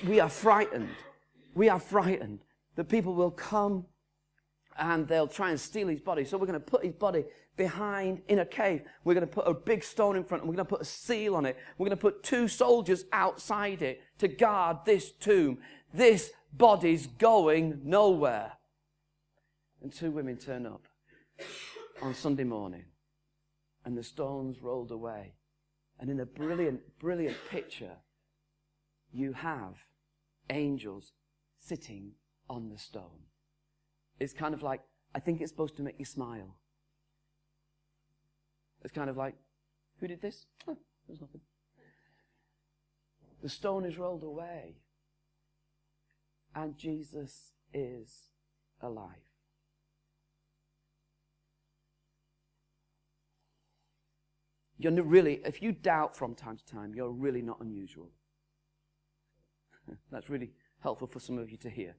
we 0.07 0.19
are 0.19 0.29
frightened. 0.29 0.89
We 1.55 1.69
are 1.69 1.79
frightened 1.79 2.39
that 2.75 2.89
people 2.89 3.13
will 3.13 3.31
come 3.31 3.85
and 4.77 5.07
they'll 5.07 5.27
try 5.27 5.49
and 5.49 5.59
steal 5.59 5.87
his 5.87 6.01
body. 6.01 6.23
So 6.23 6.37
we're 6.37 6.45
going 6.45 6.59
to 6.59 6.65
put 6.65 6.85
his 6.85 6.93
body 6.93 7.25
behind 7.57 8.21
in 8.27 8.39
a 8.39 8.45
cave. 8.45 8.83
We're 9.03 9.15
going 9.15 9.27
to 9.27 9.33
put 9.33 9.47
a 9.47 9.53
big 9.53 9.83
stone 9.83 10.15
in 10.15 10.23
front 10.23 10.43
and 10.43 10.49
we're 10.49 10.55
going 10.55 10.65
to 10.65 10.69
put 10.69 10.81
a 10.81 10.85
seal 10.85 11.35
on 11.35 11.45
it. 11.45 11.57
We're 11.77 11.87
going 11.87 11.97
to 11.97 12.01
put 12.01 12.23
two 12.23 12.47
soldiers 12.47 13.05
outside 13.11 13.81
it 13.81 14.01
to 14.19 14.27
guard 14.27 14.77
this 14.85 15.11
tomb. 15.11 15.57
This 15.93 16.31
body's 16.53 17.07
going 17.07 17.81
nowhere. 17.83 18.53
And 19.81 19.91
two 19.91 20.11
women 20.11 20.37
turn 20.37 20.65
up 20.65 20.87
on 22.01 22.13
Sunday 22.13 22.43
morning 22.43 22.85
and 23.85 23.97
the 23.97 24.03
stones 24.03 24.61
rolled 24.61 24.91
away. 24.91 25.33
And 25.99 26.09
in 26.09 26.19
a 26.19 26.25
brilliant, 26.25 26.81
brilliant 26.99 27.37
picture, 27.49 27.97
you 29.11 29.33
have 29.33 29.75
angels 30.49 31.11
sitting 31.59 32.11
on 32.49 32.69
the 32.69 32.77
stone. 32.77 33.25
It's 34.19 34.33
kind 34.33 34.53
of 34.53 34.61
like, 34.61 34.81
I 35.15 35.19
think 35.19 35.41
it's 35.41 35.51
supposed 35.51 35.77
to 35.77 35.83
make 35.83 35.95
you 35.99 36.05
smile. 36.05 36.57
It's 38.83 38.93
kind 38.93 39.09
of 39.09 39.17
like, 39.17 39.35
who 39.99 40.07
did 40.07 40.21
this? 40.21 40.45
There's 40.65 41.21
nothing. 41.21 41.41
The 43.41 43.49
stone 43.49 43.85
is 43.85 43.97
rolled 43.97 44.23
away, 44.23 44.77
and 46.55 46.77
Jesus 46.77 47.53
is 47.73 48.29
alive. 48.81 49.27
You're 54.79 54.91
really, 55.03 55.41
if 55.43 55.61
you 55.61 55.71
doubt 55.71 56.15
from 56.15 56.35
time 56.35 56.57
to 56.57 56.65
time, 56.65 56.93
you're 56.93 57.11
really 57.11 57.41
not 57.41 57.59
unusual. 57.61 58.11
That's 60.11 60.29
really 60.29 60.51
helpful 60.81 61.07
for 61.07 61.19
some 61.19 61.39
of 61.39 61.49
you 61.49 61.57
to 61.57 61.69
hear. 61.69 61.95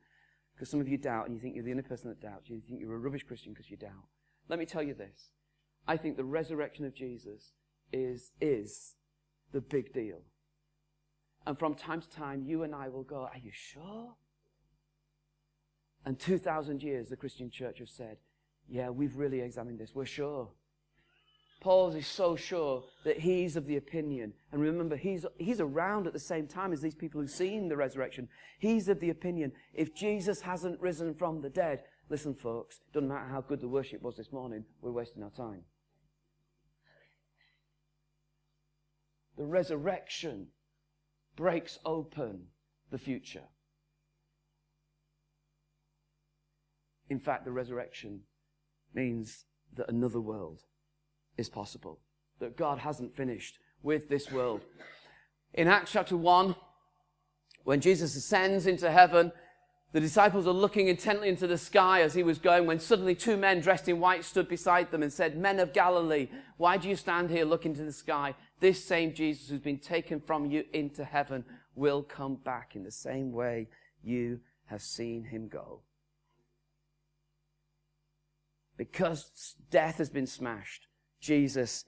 Because 0.54 0.70
some 0.70 0.80
of 0.80 0.88
you 0.88 0.96
doubt 0.96 1.26
and 1.26 1.34
you 1.34 1.40
think 1.40 1.54
you're 1.54 1.64
the 1.64 1.70
only 1.70 1.82
person 1.82 2.08
that 2.08 2.20
doubts. 2.20 2.48
You 2.48 2.60
think 2.60 2.80
you're 2.80 2.94
a 2.94 2.98
rubbish 2.98 3.24
Christian 3.24 3.52
because 3.52 3.70
you 3.70 3.76
doubt. 3.76 4.06
Let 4.48 4.58
me 4.58 4.66
tell 4.66 4.82
you 4.82 4.94
this 4.94 5.30
I 5.88 5.96
think 5.96 6.18
the 6.18 6.24
resurrection 6.24 6.84
of 6.84 6.94
Jesus 6.94 7.52
is, 7.92 8.30
is 8.40 8.94
the 9.52 9.62
big 9.62 9.94
deal. 9.94 10.20
And 11.46 11.58
from 11.58 11.74
time 11.74 12.02
to 12.02 12.10
time, 12.10 12.42
you 12.42 12.62
and 12.62 12.74
I 12.74 12.90
will 12.90 13.04
go, 13.04 13.22
Are 13.22 13.38
you 13.42 13.50
sure? 13.52 14.14
And 16.04 16.18
2,000 16.18 16.82
years, 16.82 17.08
the 17.08 17.16
Christian 17.16 17.50
church 17.50 17.78
has 17.78 17.90
said, 17.90 18.18
Yeah, 18.68 18.90
we've 18.90 19.16
really 19.16 19.40
examined 19.40 19.78
this. 19.78 19.94
We're 19.94 20.04
sure. 20.04 20.50
Paul 21.60 21.88
is 21.94 22.06
so 22.06 22.36
sure 22.36 22.84
that 23.04 23.18
he's 23.18 23.56
of 23.56 23.66
the 23.66 23.78
opinion. 23.78 24.34
And 24.52 24.60
remember, 24.60 24.94
he's, 24.94 25.24
he's 25.38 25.60
around 25.60 26.06
at 26.06 26.12
the 26.12 26.18
same 26.18 26.46
time 26.46 26.72
as 26.72 26.82
these 26.82 26.94
people 26.94 27.20
who've 27.20 27.30
seen 27.30 27.68
the 27.68 27.76
resurrection. 27.76 28.28
He's 28.58 28.88
of 28.88 29.00
the 29.00 29.10
opinion 29.10 29.52
if 29.74 29.94
Jesus 29.94 30.42
hasn't 30.42 30.80
risen 30.80 31.14
from 31.14 31.40
the 31.40 31.50
dead, 31.50 31.80
listen, 32.10 32.34
folks, 32.34 32.80
doesn't 32.92 33.08
matter 33.08 33.28
how 33.28 33.40
good 33.40 33.60
the 33.60 33.68
worship 33.68 34.02
was 34.02 34.16
this 34.16 34.32
morning, 34.32 34.64
we're 34.82 34.92
wasting 34.92 35.22
our 35.22 35.30
time. 35.30 35.62
The 39.38 39.46
resurrection 39.46 40.48
breaks 41.36 41.78
open 41.86 42.48
the 42.90 42.98
future. 42.98 43.44
In 47.08 47.20
fact, 47.20 47.44
the 47.44 47.52
resurrection 47.52 48.22
means 48.92 49.44
that 49.76 49.88
another 49.88 50.20
world 50.20 50.62
is 51.36 51.48
possible, 51.48 52.00
that 52.40 52.56
God 52.56 52.80
hasn't 52.80 53.14
finished 53.14 53.60
with 53.82 54.08
this 54.08 54.30
world. 54.32 54.62
In 55.54 55.68
Acts 55.68 55.92
chapter 55.92 56.16
1, 56.16 56.56
when 57.62 57.80
Jesus 57.80 58.16
ascends 58.16 58.66
into 58.66 58.90
heaven, 58.90 59.30
the 59.92 60.00
disciples 60.00 60.46
are 60.46 60.52
looking 60.52 60.88
intently 60.88 61.28
into 61.28 61.46
the 61.46 61.56
sky 61.56 62.02
as 62.02 62.12
he 62.12 62.22
was 62.22 62.38
going 62.38 62.66
when 62.66 62.80
suddenly 62.80 63.14
two 63.14 63.36
men 63.36 63.60
dressed 63.60 63.88
in 63.88 64.00
white 64.00 64.24
stood 64.24 64.48
beside 64.48 64.90
them 64.90 65.02
and 65.02 65.12
said, 65.12 65.38
Men 65.38 65.60
of 65.60 65.72
Galilee, 65.72 66.28
why 66.56 66.76
do 66.76 66.88
you 66.88 66.96
stand 66.96 67.30
here 67.30 67.44
looking 67.44 67.74
to 67.74 67.84
the 67.84 67.92
sky? 67.92 68.34
This 68.60 68.84
same 68.84 69.14
Jesus 69.14 69.48
who's 69.48 69.60
been 69.60 69.78
taken 69.78 70.20
from 70.20 70.46
you 70.46 70.64
into 70.72 71.04
heaven 71.04 71.44
will 71.74 72.02
come 72.02 72.36
back 72.36 72.74
in 72.74 72.82
the 72.82 72.90
same 72.90 73.32
way 73.32 73.68
you 74.02 74.40
have 74.66 74.82
seen 74.82 75.24
him 75.24 75.48
go. 75.48 75.80
Because 78.76 79.54
death 79.70 79.98
has 79.98 80.10
been 80.10 80.26
smashed, 80.26 80.86
Jesus 81.20 81.84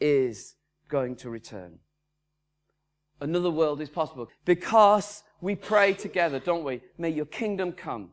is 0.00 0.56
going 0.88 1.16
to 1.16 1.30
return. 1.30 1.78
Another 3.20 3.50
world 3.50 3.80
is 3.80 3.88
possible 3.88 4.28
because 4.44 5.22
we 5.40 5.54
pray 5.54 5.94
together, 5.94 6.38
don't 6.38 6.64
we? 6.64 6.82
May 6.98 7.10
your 7.10 7.26
kingdom 7.26 7.72
come. 7.72 8.10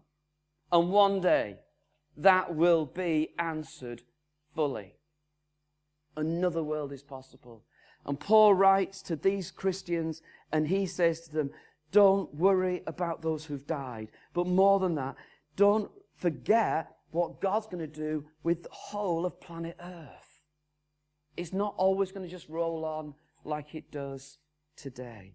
And 0.72 0.90
one 0.92 1.20
day 1.20 1.58
that 2.18 2.56
will 2.56 2.86
be 2.86 3.30
answered 3.40 4.04
fully. 4.54 4.94
Another 6.16 6.64
world 6.64 6.92
is 6.92 7.02
possible. 7.02 7.64
And 8.06 8.20
Paul 8.20 8.54
writes 8.54 9.02
to 9.04 9.16
these 9.16 9.52
Christians 9.52 10.22
and 10.52 10.68
he 10.68 10.86
says 10.86 11.22
to 11.22 11.32
them, 11.32 11.52
don't 11.92 12.34
worry 12.34 12.82
about 12.88 13.22
those 13.22 13.46
who've 13.46 13.68
died. 13.68 14.10
But 14.34 14.48
more 14.48 14.80
than 14.80 14.96
that, 14.96 15.16
don't 15.56 15.92
forget 16.16 16.96
what 17.12 17.42
God's 17.42 17.68
going 17.68 17.80
to 17.80 17.88
do 17.88 18.26
with 18.44 18.64
the 18.64 18.70
whole 18.72 19.26
of 19.26 19.40
planet 19.42 19.76
Earth. 19.80 20.44
It's 21.36 21.54
not 21.54 21.76
always 21.78 22.12
going 22.12 22.26
to 22.26 22.32
just 22.32 22.50
roll 22.50 22.86
on 22.86 23.14
like 23.44 23.76
it 23.76 23.92
does 23.92 24.38
today. 24.76 25.34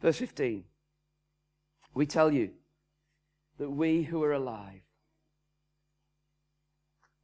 Verse 0.00 0.18
15. 0.18 0.64
We 1.94 2.06
tell 2.06 2.32
you 2.32 2.50
that 3.58 3.70
we 3.70 4.04
who 4.04 4.22
are 4.22 4.32
alive, 4.32 4.82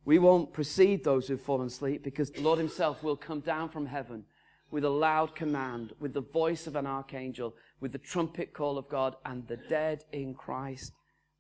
we 0.04 0.18
won't 0.18 0.52
precede 0.52 1.02
those 1.02 1.28
who've 1.28 1.40
fallen 1.40 1.68
asleep 1.68 2.02
because 2.02 2.30
the 2.30 2.42
Lord 2.42 2.58
Himself 2.58 3.02
will 3.02 3.16
come 3.16 3.40
down 3.40 3.68
from 3.68 3.86
heaven 3.86 4.24
with 4.70 4.84
a 4.84 4.90
loud 4.90 5.34
command, 5.34 5.92
with 6.00 6.12
the 6.12 6.20
voice 6.20 6.66
of 6.66 6.76
an 6.76 6.86
archangel, 6.86 7.54
with 7.80 7.92
the 7.92 7.98
trumpet 7.98 8.52
call 8.52 8.76
of 8.76 8.88
God, 8.88 9.16
and 9.24 9.46
the 9.46 9.56
dead 9.56 10.04
in 10.12 10.34
Christ 10.34 10.92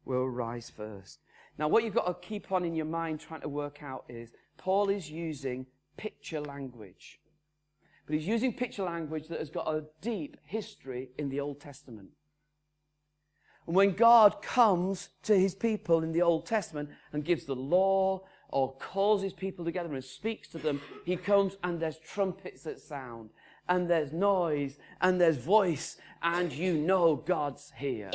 will 0.04 0.28
rise 0.28 0.70
first. 0.70 1.18
Now, 1.58 1.68
what 1.68 1.84
you've 1.84 1.94
got 1.94 2.06
to 2.06 2.26
keep 2.26 2.52
on 2.52 2.64
in 2.64 2.74
your 2.74 2.86
mind 2.86 3.20
trying 3.20 3.40
to 3.42 3.48
work 3.48 3.82
out 3.82 4.04
is 4.08 4.30
Paul 4.56 4.88
is 4.88 5.10
using 5.10 5.66
picture 5.96 6.40
language. 6.40 7.20
But 8.06 8.16
he's 8.16 8.26
using 8.26 8.52
picture 8.52 8.82
language 8.84 9.28
that 9.28 9.38
has 9.38 9.50
got 9.50 9.68
a 9.68 9.84
deep 10.00 10.36
history 10.44 11.10
in 11.18 11.28
the 11.28 11.40
Old 11.40 11.60
Testament. 11.60 12.10
And 13.66 13.74
when 13.74 13.92
God 13.94 14.42
comes 14.42 15.08
to 15.22 15.38
his 15.38 15.54
people 15.54 16.02
in 16.02 16.12
the 16.12 16.22
Old 16.22 16.46
Testament 16.46 16.90
and 17.12 17.24
gives 17.24 17.46
the 17.46 17.56
law 17.56 18.22
or 18.54 18.72
calls 18.76 19.20
his 19.20 19.32
people 19.32 19.64
together 19.64 19.92
and 19.92 20.04
speaks 20.04 20.46
to 20.46 20.58
them, 20.58 20.80
he 21.04 21.16
comes 21.16 21.56
and 21.64 21.80
there's 21.80 21.98
trumpets 21.98 22.62
that 22.62 22.78
sound 22.78 23.30
and 23.68 23.90
there's 23.90 24.12
noise 24.12 24.78
and 25.00 25.20
there's 25.20 25.38
voice 25.38 25.96
and 26.22 26.52
you 26.52 26.74
know 26.74 27.16
God's 27.16 27.72
here. 27.76 28.12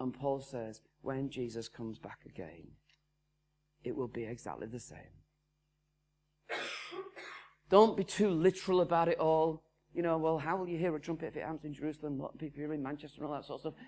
And 0.00 0.14
Paul 0.14 0.40
says, 0.40 0.80
when 1.02 1.28
Jesus 1.28 1.68
comes 1.68 1.98
back 1.98 2.20
again, 2.24 2.68
it 3.84 3.94
will 3.94 4.08
be 4.08 4.24
exactly 4.24 4.66
the 4.66 4.80
same. 4.80 4.98
Don't 7.68 7.98
be 7.98 8.04
too 8.04 8.30
literal 8.30 8.80
about 8.80 9.08
it 9.08 9.18
all. 9.18 9.62
You 9.92 10.00
know, 10.00 10.16
well, 10.16 10.38
how 10.38 10.56
will 10.56 10.68
you 10.68 10.78
hear 10.78 10.96
a 10.96 11.00
trumpet 11.00 11.26
if 11.26 11.36
it 11.36 11.42
happens 11.42 11.64
in 11.64 11.74
Jerusalem? 11.74 12.16
What 12.16 12.32
if 12.40 12.56
you're 12.56 12.72
in 12.72 12.82
Manchester 12.82 13.20
and 13.20 13.28
all 13.28 13.34
that 13.34 13.44
sort 13.44 13.66
of 13.66 13.74
stuff? 13.74 13.86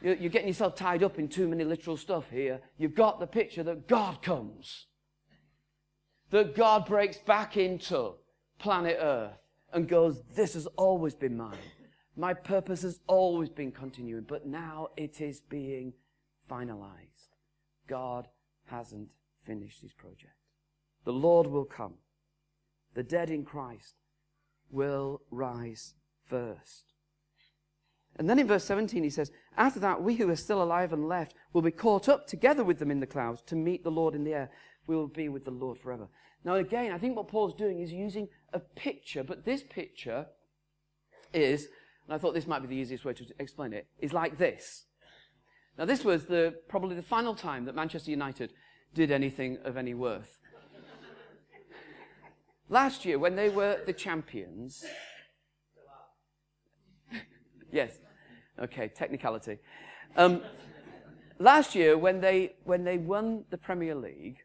You're 0.00 0.16
getting 0.16 0.48
yourself 0.48 0.74
tied 0.74 1.02
up 1.02 1.18
in 1.18 1.28
too 1.28 1.46
many 1.46 1.64
literal 1.64 1.96
stuff 1.96 2.28
here. 2.30 2.60
You've 2.76 2.94
got 2.94 3.20
the 3.20 3.26
picture 3.26 3.62
that 3.62 3.86
God 3.86 4.20
comes, 4.20 4.86
that 6.30 6.56
God 6.56 6.86
breaks 6.86 7.18
back 7.18 7.56
into 7.56 8.14
planet 8.58 8.96
Earth 9.00 9.44
and 9.72 9.88
goes, 9.88 10.20
This 10.34 10.54
has 10.54 10.66
always 10.76 11.14
been 11.14 11.36
mine. 11.36 11.56
My 12.16 12.34
purpose 12.34 12.82
has 12.82 13.00
always 13.06 13.48
been 13.48 13.72
continuing, 13.72 14.24
but 14.28 14.46
now 14.46 14.88
it 14.96 15.20
is 15.20 15.40
being 15.40 15.94
finalized. 16.50 17.30
God 17.86 18.28
hasn't 18.66 19.08
finished 19.44 19.80
his 19.80 19.92
project. 19.92 20.36
The 21.04 21.12
Lord 21.12 21.46
will 21.46 21.64
come. 21.64 21.94
The 22.94 23.02
dead 23.02 23.30
in 23.30 23.44
Christ 23.44 23.94
will 24.70 25.22
rise 25.30 25.94
first. 26.26 26.92
And 28.16 28.28
then 28.28 28.38
in 28.38 28.46
verse 28.46 28.64
17 28.64 29.02
he 29.02 29.10
says, 29.10 29.30
After 29.56 29.80
that, 29.80 30.02
we 30.02 30.16
who 30.16 30.28
are 30.28 30.36
still 30.36 30.62
alive 30.62 30.92
and 30.92 31.08
left 31.08 31.34
will 31.52 31.62
be 31.62 31.70
caught 31.70 32.08
up 32.08 32.26
together 32.26 32.62
with 32.62 32.78
them 32.78 32.90
in 32.90 33.00
the 33.00 33.06
clouds 33.06 33.42
to 33.46 33.56
meet 33.56 33.84
the 33.84 33.90
Lord 33.90 34.14
in 34.14 34.24
the 34.24 34.34
air. 34.34 34.50
We 34.86 34.96
will 34.96 35.08
be 35.08 35.28
with 35.28 35.44
the 35.44 35.50
Lord 35.50 35.78
forever. 35.78 36.08
Now, 36.44 36.56
again, 36.56 36.92
I 36.92 36.98
think 36.98 37.16
what 37.16 37.28
Paul's 37.28 37.54
doing 37.54 37.80
is 37.80 37.92
using 37.92 38.28
a 38.52 38.58
picture, 38.58 39.22
but 39.22 39.44
this 39.44 39.62
picture 39.62 40.26
is, 41.32 41.68
and 42.06 42.14
I 42.14 42.18
thought 42.18 42.34
this 42.34 42.46
might 42.46 42.60
be 42.62 42.68
the 42.68 42.76
easiest 42.76 43.04
way 43.04 43.14
to 43.14 43.24
explain 43.38 43.72
it, 43.72 43.86
is 44.00 44.12
like 44.12 44.38
this. 44.38 44.84
Now, 45.78 45.84
this 45.84 46.04
was 46.04 46.26
the, 46.26 46.54
probably 46.68 46.96
the 46.96 47.02
final 47.02 47.34
time 47.34 47.64
that 47.64 47.74
Manchester 47.74 48.10
United 48.10 48.52
did 48.92 49.10
anything 49.10 49.58
of 49.64 49.76
any 49.76 49.94
worth. 49.94 50.38
Last 52.68 53.04
year, 53.04 53.18
when 53.18 53.36
they 53.36 53.48
were 53.48 53.80
the 53.84 53.92
champions, 53.92 54.84
yes, 57.72 57.98
okay, 58.60 58.88
technicality. 58.88 59.58
Um, 60.16 60.42
last 61.38 61.74
year, 61.74 61.98
when 61.98 62.20
they, 62.20 62.54
when 62.64 62.84
they 62.84 62.98
won 62.98 63.44
the 63.50 63.58
Premier 63.58 63.94
League, 63.94 64.38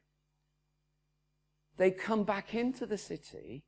they 1.77 1.91
come 1.91 2.23
back 2.23 2.55
into 2.55 2.85
the 2.85 2.97
city 2.97 3.63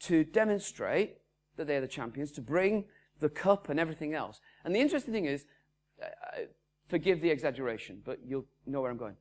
to 0.00 0.24
demonstrate 0.24 1.16
that 1.56 1.66
they're 1.66 1.80
the 1.80 1.88
champions, 1.88 2.30
to 2.32 2.42
bring 2.42 2.84
the 3.20 3.28
cup 3.28 3.68
and 3.68 3.80
everything 3.80 4.12
else. 4.12 4.40
And 4.64 4.74
the 4.74 4.80
interesting 4.80 5.14
thing 5.14 5.24
is, 5.24 5.46
uh, 6.02 6.06
forgive 6.88 7.20
the 7.20 7.30
exaggeration, 7.30 8.02
but 8.04 8.18
you'll 8.26 8.46
know 8.66 8.80
where 8.82 8.90
I'm 8.90 8.98
going. 8.98 9.16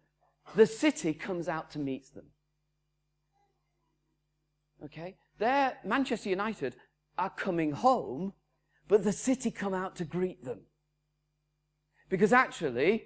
The 0.55 0.65
city 0.65 1.13
comes 1.13 1.47
out 1.47 1.71
to 1.71 1.79
meet 1.79 2.13
them. 2.13 2.25
Okay? 4.83 5.15
They're, 5.37 5.77
Manchester 5.85 6.29
United 6.29 6.75
are 7.17 7.29
coming 7.29 7.71
home, 7.71 8.33
but 8.87 9.03
the 9.03 9.11
city 9.11 9.51
come 9.51 9.73
out 9.73 9.95
to 9.97 10.05
greet 10.05 10.43
them. 10.43 10.61
Because 12.09 12.33
actually, 12.33 13.05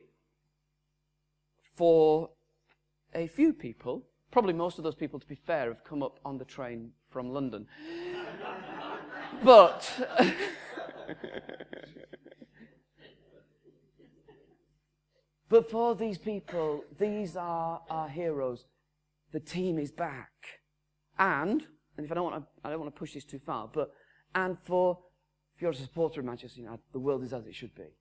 for 1.76 2.32
a 3.14 3.28
few 3.28 3.54
people, 3.54 4.06
probably 4.32 4.54
most 4.54 4.78
of 4.78 4.84
those 4.84 4.96
people, 4.96 5.20
to 5.20 5.28
be 5.28 5.36
fair, 5.36 5.68
have 5.68 5.84
come 5.84 6.02
up 6.04 6.20
on 6.26 6.38
the 6.38 6.46
train 6.46 6.92
from 7.10 7.30
London. 7.30 7.68
but. 9.44 9.90
but 15.50 15.70
for 15.70 15.96
these 15.96 16.18
people, 16.18 16.84
these 16.98 17.38
are 17.38 17.82
our 17.90 18.10
heroes. 18.10 18.66
The 19.32 19.40
team 19.40 19.78
is 19.78 19.92
back. 19.92 20.32
And, 21.20 21.66
and 21.98 22.06
if 22.06 22.12
I 22.12 22.16
don't 22.16 22.32
want 22.32 22.44
to, 22.44 22.48
I 22.64 22.70
don't 22.70 22.80
want 22.80 22.94
to 22.94 23.00
push 23.00 23.14
this 23.14 23.26
too 23.26 23.40
far, 23.40 23.70
but, 23.72 23.92
and 24.36 24.58
for, 24.64 25.00
if 25.58 25.64
you're 25.64 25.72
a 25.72 25.76
supporter 25.76 26.20
of 26.20 26.26
Manchester 26.28 26.62
United, 26.62 26.82
the 26.94 27.00
world 27.00 27.24
is 27.24 27.34
as 27.34 27.48
it 27.48 27.56
should 27.56 27.74
be. 27.74 27.96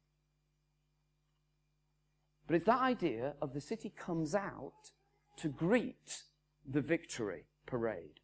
But 2.47 2.57
it's 2.57 2.67
that 2.67 2.83
idea 2.83 3.33
of 3.41 3.55
the 3.55 3.63
city 3.63 3.91
comes 3.97 4.35
out 4.35 4.91
to 5.39 5.49
greet 5.49 6.25
the 6.71 6.83
victory 6.83 7.45
parade. 7.65 8.21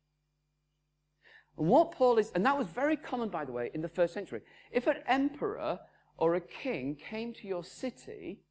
And 1.56 1.66
what 1.66 1.92
Paul 1.92 2.18
is, 2.18 2.30
and 2.34 2.44
that 2.44 2.58
was 2.58 2.66
very 2.66 2.94
common, 2.94 3.30
by 3.30 3.46
the 3.46 3.52
way, 3.52 3.70
in 3.72 3.80
the 3.80 3.88
first 3.88 4.12
century. 4.12 4.42
If 4.70 4.86
an 4.86 4.98
emperor 5.06 5.80
or 6.18 6.34
a 6.34 6.40
king 6.40 6.94
came 6.94 7.32
to 7.32 7.48
your 7.48 7.64
city, 7.64 8.42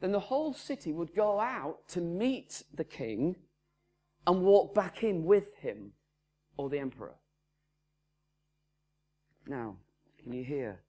then 0.00 0.12
the 0.12 0.20
whole 0.20 0.54
city 0.54 0.92
would 0.92 1.16
go 1.16 1.40
out 1.40 1.88
to 1.88 2.00
meet 2.00 2.62
the 2.72 2.84
king 2.84 3.34
and 4.24 4.42
walk 4.42 4.72
back 4.72 5.02
in 5.02 5.24
with 5.24 5.56
him 5.56 5.94
or 6.56 6.70
the 6.70 6.78
emperor. 6.78 7.16
Now, 9.46 9.76
can 10.22 10.32
you 10.32 10.44
hear? 10.44 10.80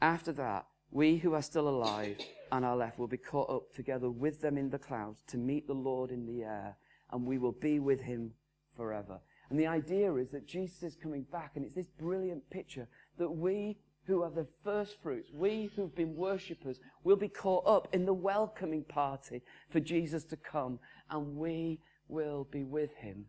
After 0.00 0.32
that, 0.32 0.66
we 0.90 1.18
who 1.18 1.34
are 1.34 1.42
still 1.42 1.68
alive 1.68 2.18
and 2.52 2.64
are 2.64 2.76
left 2.76 2.98
will 2.98 3.08
be 3.08 3.16
caught 3.16 3.50
up 3.50 3.72
together 3.74 4.10
with 4.10 4.40
them 4.40 4.56
in 4.56 4.70
the 4.70 4.78
clouds 4.78 5.22
to 5.28 5.36
meet 5.36 5.66
the 5.66 5.74
Lord 5.74 6.10
in 6.10 6.26
the 6.26 6.44
air, 6.44 6.76
and 7.10 7.26
we 7.26 7.38
will 7.38 7.52
be 7.52 7.78
with 7.78 8.00
him 8.00 8.32
forever. 8.76 9.20
And 9.50 9.58
the 9.58 9.66
idea 9.66 10.14
is 10.14 10.30
that 10.30 10.46
Jesus 10.46 10.82
is 10.82 10.96
coming 10.96 11.26
back, 11.30 11.52
and 11.56 11.64
it's 11.64 11.74
this 11.74 11.88
brilliant 11.88 12.48
picture 12.50 12.88
that 13.18 13.30
we 13.30 13.78
who 14.06 14.22
are 14.22 14.30
the 14.30 14.46
first 14.62 15.00
fruits, 15.02 15.30
we 15.32 15.70
who've 15.74 15.94
been 15.94 16.14
worshippers, 16.14 16.78
will 17.04 17.16
be 17.16 17.28
caught 17.28 17.66
up 17.66 17.88
in 17.92 18.04
the 18.04 18.14
welcoming 18.14 18.84
party 18.84 19.42
for 19.70 19.80
Jesus 19.80 20.24
to 20.24 20.36
come, 20.36 20.78
and 21.10 21.36
we 21.36 21.80
will 22.08 22.46
be 22.50 22.64
with 22.64 22.94
him. 22.96 23.26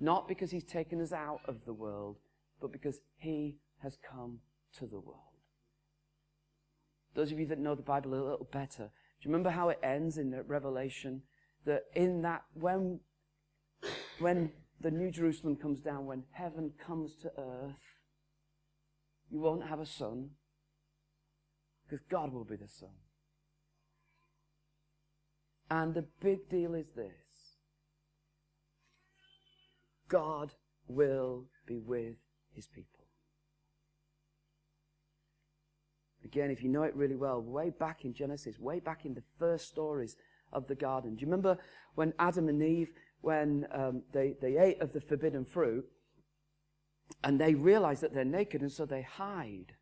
Not 0.00 0.28
because 0.28 0.50
he's 0.50 0.64
taken 0.64 1.00
us 1.00 1.12
out 1.12 1.40
of 1.46 1.64
the 1.64 1.72
world, 1.72 2.16
but 2.60 2.72
because 2.72 3.00
he 3.16 3.56
has 3.82 3.96
come 3.96 4.40
to 4.78 4.86
the 4.86 5.00
world. 5.00 5.18
Those 7.14 7.32
of 7.32 7.38
you 7.38 7.46
that 7.46 7.58
know 7.58 7.74
the 7.74 7.82
Bible 7.82 8.14
a 8.14 8.16
little 8.16 8.48
better, 8.50 8.84
do 8.84 9.28
you 9.28 9.30
remember 9.30 9.50
how 9.50 9.70
it 9.70 9.80
ends 9.82 10.18
in 10.18 10.34
Revelation? 10.46 11.22
That 11.64 11.84
in 11.94 12.22
that, 12.22 12.44
when, 12.54 13.00
when 14.18 14.52
the 14.80 14.90
New 14.90 15.10
Jerusalem 15.10 15.56
comes 15.56 15.80
down, 15.80 16.06
when 16.06 16.24
heaven 16.30 16.72
comes 16.84 17.14
to 17.22 17.32
earth, 17.36 17.98
you 19.30 19.40
won't 19.40 19.66
have 19.66 19.80
a 19.80 19.86
sun, 19.86 20.30
because 21.84 22.04
God 22.08 22.32
will 22.32 22.44
be 22.44 22.56
the 22.56 22.68
sun. 22.68 22.90
And 25.70 25.94
the 25.94 26.06
big 26.20 26.48
deal 26.48 26.74
is 26.74 26.92
this 26.92 27.12
God 30.08 30.52
will 30.86 31.46
be 31.66 31.78
with 31.78 32.16
his 32.54 32.66
people. 32.66 33.07
Again, 36.28 36.50
if 36.50 36.62
you 36.62 36.68
know 36.68 36.82
it 36.82 36.94
really 36.94 37.16
well, 37.16 37.40
way 37.40 37.70
back 37.70 38.04
in 38.04 38.12
Genesis, 38.12 38.58
way 38.58 38.80
back 38.80 39.06
in 39.06 39.14
the 39.14 39.22
first 39.38 39.66
stories 39.66 40.14
of 40.52 40.66
the 40.66 40.74
garden. 40.74 41.14
Do 41.14 41.22
you 41.22 41.26
remember 41.26 41.56
when 41.94 42.12
Adam 42.18 42.50
and 42.50 42.62
Eve, 42.62 42.92
when 43.22 43.66
um, 43.72 44.02
they, 44.12 44.34
they 44.42 44.58
ate 44.58 44.82
of 44.82 44.92
the 44.92 45.00
forbidden 45.00 45.46
fruit, 45.46 45.86
and 47.24 47.40
they 47.40 47.54
realize 47.54 48.00
that 48.00 48.12
they're 48.12 48.26
naked, 48.26 48.60
and 48.60 48.70
so 48.70 48.84
they 48.84 49.00
hide? 49.00 49.72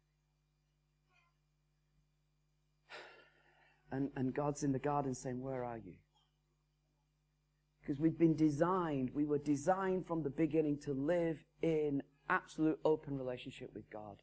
And, 3.90 4.10
and 4.14 4.32
God's 4.32 4.62
in 4.62 4.70
the 4.70 4.78
garden 4.78 5.14
saying, 5.14 5.42
Where 5.42 5.64
are 5.64 5.78
you? 5.78 5.94
Because 7.80 7.98
we've 7.98 8.18
been 8.18 8.36
designed, 8.36 9.10
we 9.14 9.24
were 9.24 9.38
designed 9.38 10.06
from 10.06 10.22
the 10.22 10.30
beginning 10.30 10.78
to 10.84 10.92
live 10.92 11.42
in 11.60 12.04
absolute 12.28 12.78
open 12.84 13.18
relationship 13.18 13.70
with 13.74 13.90
God 13.90 14.18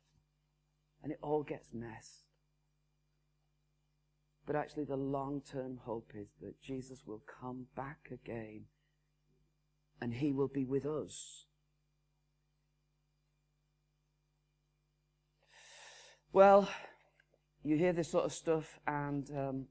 and 1.03 1.11
it 1.11 1.19
all 1.21 1.43
gets 1.43 1.73
messed. 1.73 2.23
But 4.45 4.55
actually, 4.55 4.85
the 4.85 4.97
long 4.97 5.41
term 5.41 5.79
hope 5.83 6.11
is 6.15 6.29
that 6.41 6.61
Jesus 6.61 7.03
will 7.05 7.21
come 7.39 7.67
back 7.75 8.09
again 8.11 8.65
and 10.01 10.13
he 10.13 10.33
will 10.33 10.47
be 10.47 10.65
with 10.65 10.85
us. 10.85 11.45
Well, 16.33 16.67
you 17.63 17.77
hear 17.77 17.93
this 17.93 18.09
sort 18.09 18.25
of 18.25 18.33
stuff, 18.33 18.79
and 18.87 19.29
um, 19.37 19.65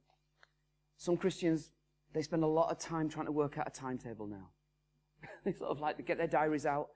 some 0.96 1.16
Christians, 1.16 1.70
they 2.14 2.22
spend 2.22 2.44
a 2.44 2.46
lot 2.46 2.70
of 2.70 2.78
time 2.78 3.08
trying 3.08 3.26
to 3.26 3.32
work 3.32 3.58
out 3.58 3.66
a 3.66 3.70
timetable 3.70 4.26
now. 4.26 4.50
they 5.44 5.52
sort 5.52 5.70
of 5.70 5.80
like 5.80 5.96
to 5.96 6.02
get 6.02 6.18
their 6.18 6.28
diaries 6.28 6.64
out 6.64 6.90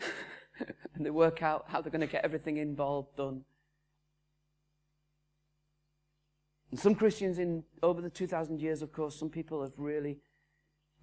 and 0.94 1.04
they 1.04 1.10
work 1.10 1.42
out 1.42 1.64
how 1.68 1.80
they're 1.80 1.90
going 1.90 2.00
to 2.00 2.06
get 2.06 2.24
everything 2.24 2.56
involved 2.56 3.16
done. 3.16 3.42
And 6.74 6.80
some 6.80 6.96
Christians 6.96 7.38
in 7.38 7.62
over 7.84 8.00
the 8.00 8.10
2,000 8.10 8.60
years, 8.60 8.82
of 8.82 8.92
course, 8.92 9.16
some 9.16 9.30
people 9.30 9.62
have 9.62 9.74
really 9.76 10.18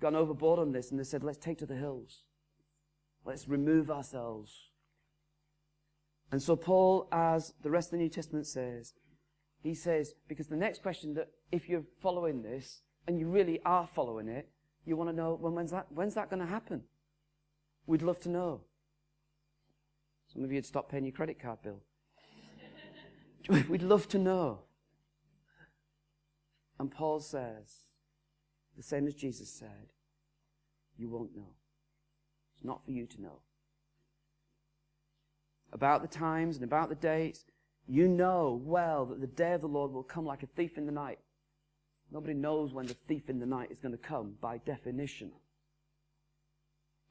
gone 0.02 0.18
overboard 0.18 0.60
on 0.60 0.74
this 0.74 0.92
and 0.92 1.00
they 1.00 1.06
said, 1.06 1.24
let's 1.24 1.38
take 1.38 1.60
to 1.60 1.66
the 1.66 1.78
hills. 1.78 2.24
Let's 3.24 3.48
remove 3.48 3.90
ourselves. 3.90 4.68
And 6.30 6.44
so 6.44 6.58
Paul, 6.58 7.08
as 7.14 7.54
the 7.64 7.70
rest 7.70 7.88
of 7.88 7.92
the 7.92 8.00
New 8.00 8.10
Testament 8.10 8.48
says, 8.48 8.96
he 9.64 9.74
says, 9.74 10.14
because 10.28 10.48
the 10.48 10.58
next 10.58 10.82
question 10.82 11.14
that 11.14 11.30
if 11.54 11.70
you're 11.70 11.86
following 12.02 12.42
this, 12.42 12.82
and 13.08 13.18
you 13.18 13.30
really 13.30 13.62
are 13.64 13.88
following 13.88 14.28
it, 14.28 14.50
you 14.86 14.98
want 14.98 15.10
to 15.10 15.16
know, 15.16 15.38
when, 15.40 15.56
when's 15.56 15.72
that, 15.72 15.88
when's 15.90 16.16
that 16.16 16.30
going 16.30 16.42
to 16.42 16.46
happen? 16.46 16.84
We'd 17.88 18.02
love 18.02 18.20
to 18.24 18.30
know. 18.30 18.60
Some 20.34 20.44
of 20.44 20.52
you 20.52 20.58
had 20.58 20.66
stopped 20.66 20.92
paying 20.92 21.06
your 21.06 21.14
credit 21.14 21.42
card 21.42 21.60
bill. 21.64 21.80
We'd 23.70 23.84
love 23.84 24.10
to 24.10 24.18
know. 24.18 24.64
And 26.82 26.90
Paul 26.90 27.20
says, 27.20 27.92
the 28.76 28.82
same 28.82 29.06
as 29.06 29.14
Jesus 29.14 29.52
said, 29.52 29.94
you 30.98 31.10
won't 31.10 31.36
know. 31.36 31.54
It's 32.56 32.66
not 32.66 32.84
for 32.84 32.90
you 32.90 33.06
to 33.06 33.22
know. 33.22 33.42
about 35.74 36.02
the 36.02 36.08
times 36.08 36.56
and 36.56 36.64
about 36.64 36.90
the 36.90 36.96
dates, 36.96 37.46
you 37.88 38.08
know 38.08 38.62
well 38.64 39.06
that 39.06 39.22
the 39.22 39.28
day 39.28 39.54
of 39.54 39.62
the 39.62 39.68
Lord 39.68 39.92
will 39.92 40.04
come 40.04 40.26
like 40.26 40.44
a 40.44 40.48
thief 40.48 40.78
in 40.78 40.86
the 40.86 40.92
night. 40.92 41.20
Nobody 42.12 42.34
knows 42.34 42.74
when 42.74 42.88
the 42.88 42.94
thief 42.94 43.30
in 43.30 43.40
the 43.40 43.46
night 43.46 43.72
is 43.72 43.80
going 43.80 43.94
to 43.94 43.98
come 43.98 44.36
by 44.42 44.58
definition. 44.58 45.32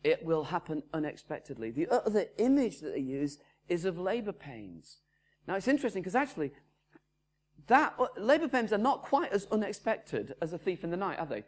It 0.05 0.25
will 0.25 0.45
happen 0.45 0.83
unexpectedly. 0.93 1.71
The 1.71 1.89
other 1.89 2.27
image 2.39 2.81
that 2.81 2.95
they 2.95 3.01
use 3.01 3.39
is 3.69 3.85
of 3.85 3.99
labor 3.99 4.33
pains. 4.33 4.99
Now 5.47 5.57
it's 5.57 5.69
interesting 5.69 6.03
because 6.03 6.15
actually, 6.15 6.53
that 7.67 7.95
uh, 7.99 8.07
labor 8.17 8.49
pains 8.49 8.73
are 8.73 8.79
not 8.79 9.03
quite 9.03 9.33
as 9.33 9.47
unexpected 9.51 10.35
as 10.41 10.53
a 10.53 10.59
thief 10.59 10.85
in 10.85 10.91
the 10.91 10.97
night, 10.97 11.19
are 11.19 11.27
they? 11.27 11.45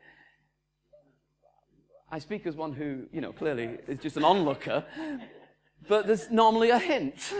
I 2.10 2.18
speak 2.18 2.46
as 2.46 2.56
one 2.56 2.72
who, 2.72 3.06
you 3.12 3.20
know, 3.20 3.32
clearly 3.32 3.78
is 3.88 3.98
just 3.98 4.16
an 4.16 4.24
onlooker, 4.24 4.84
but 5.88 6.06
there's 6.06 6.30
normally 6.30 6.70
a 6.70 6.78
hint. 6.78 7.32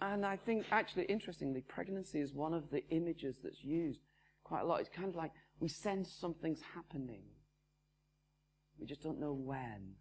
And 0.00 0.24
I 0.24 0.36
think, 0.36 0.66
actually, 0.70 1.04
interestingly, 1.04 1.62
pregnancy 1.62 2.20
is 2.20 2.32
one 2.32 2.54
of 2.54 2.70
the 2.70 2.84
images 2.90 3.38
that's 3.42 3.64
used 3.64 4.00
quite 4.44 4.62
a 4.62 4.64
lot. 4.64 4.80
It's 4.80 4.88
kind 4.88 5.08
of 5.08 5.14
like 5.14 5.32
we 5.60 5.68
sense 5.68 6.12
something's 6.12 6.60
happening, 6.74 7.22
we 8.78 8.86
just 8.86 9.02
don't 9.02 9.20
know 9.20 9.32
when. 9.32 9.94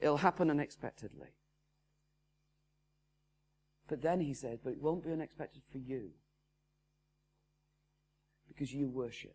It'll 0.00 0.18
happen 0.18 0.50
unexpectedly. 0.50 1.28
But 3.88 4.02
then 4.02 4.20
he 4.20 4.34
said, 4.34 4.60
but 4.62 4.74
it 4.74 4.82
won't 4.82 5.04
be 5.04 5.12
unexpected 5.12 5.62
for 5.72 5.78
you 5.78 6.10
because 8.46 8.72
you 8.72 8.88
worship. 8.88 9.34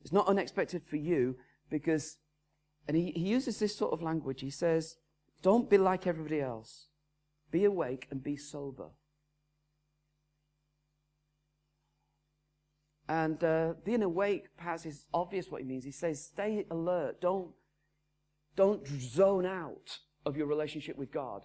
It's 0.00 0.12
not 0.12 0.26
unexpected 0.26 0.82
for 0.82 0.96
you 0.96 1.36
because, 1.70 2.16
and 2.88 2.96
he, 2.96 3.12
he 3.12 3.28
uses 3.28 3.58
this 3.58 3.76
sort 3.76 3.92
of 3.92 4.02
language. 4.02 4.40
He 4.40 4.50
says, 4.50 4.96
don't 5.42 5.68
be 5.68 5.78
like 5.78 6.06
everybody 6.06 6.40
else. 6.40 6.86
Be 7.50 7.64
awake 7.64 8.06
and 8.10 8.22
be 8.22 8.36
sober. 8.36 8.88
And 13.06 13.42
uh, 13.44 13.74
being 13.84 14.02
awake, 14.02 14.56
perhaps, 14.56 14.86
is 14.86 15.06
obvious 15.12 15.50
what 15.50 15.60
he 15.60 15.66
means. 15.66 15.84
He 15.84 15.90
says, 15.90 16.24
stay 16.24 16.64
alert. 16.70 17.20
Don't, 17.20 17.50
don't 18.56 18.86
zone 18.86 19.44
out 19.44 19.98
of 20.26 20.36
your 20.36 20.46
relationship 20.46 20.96
with 20.96 21.12
God. 21.12 21.44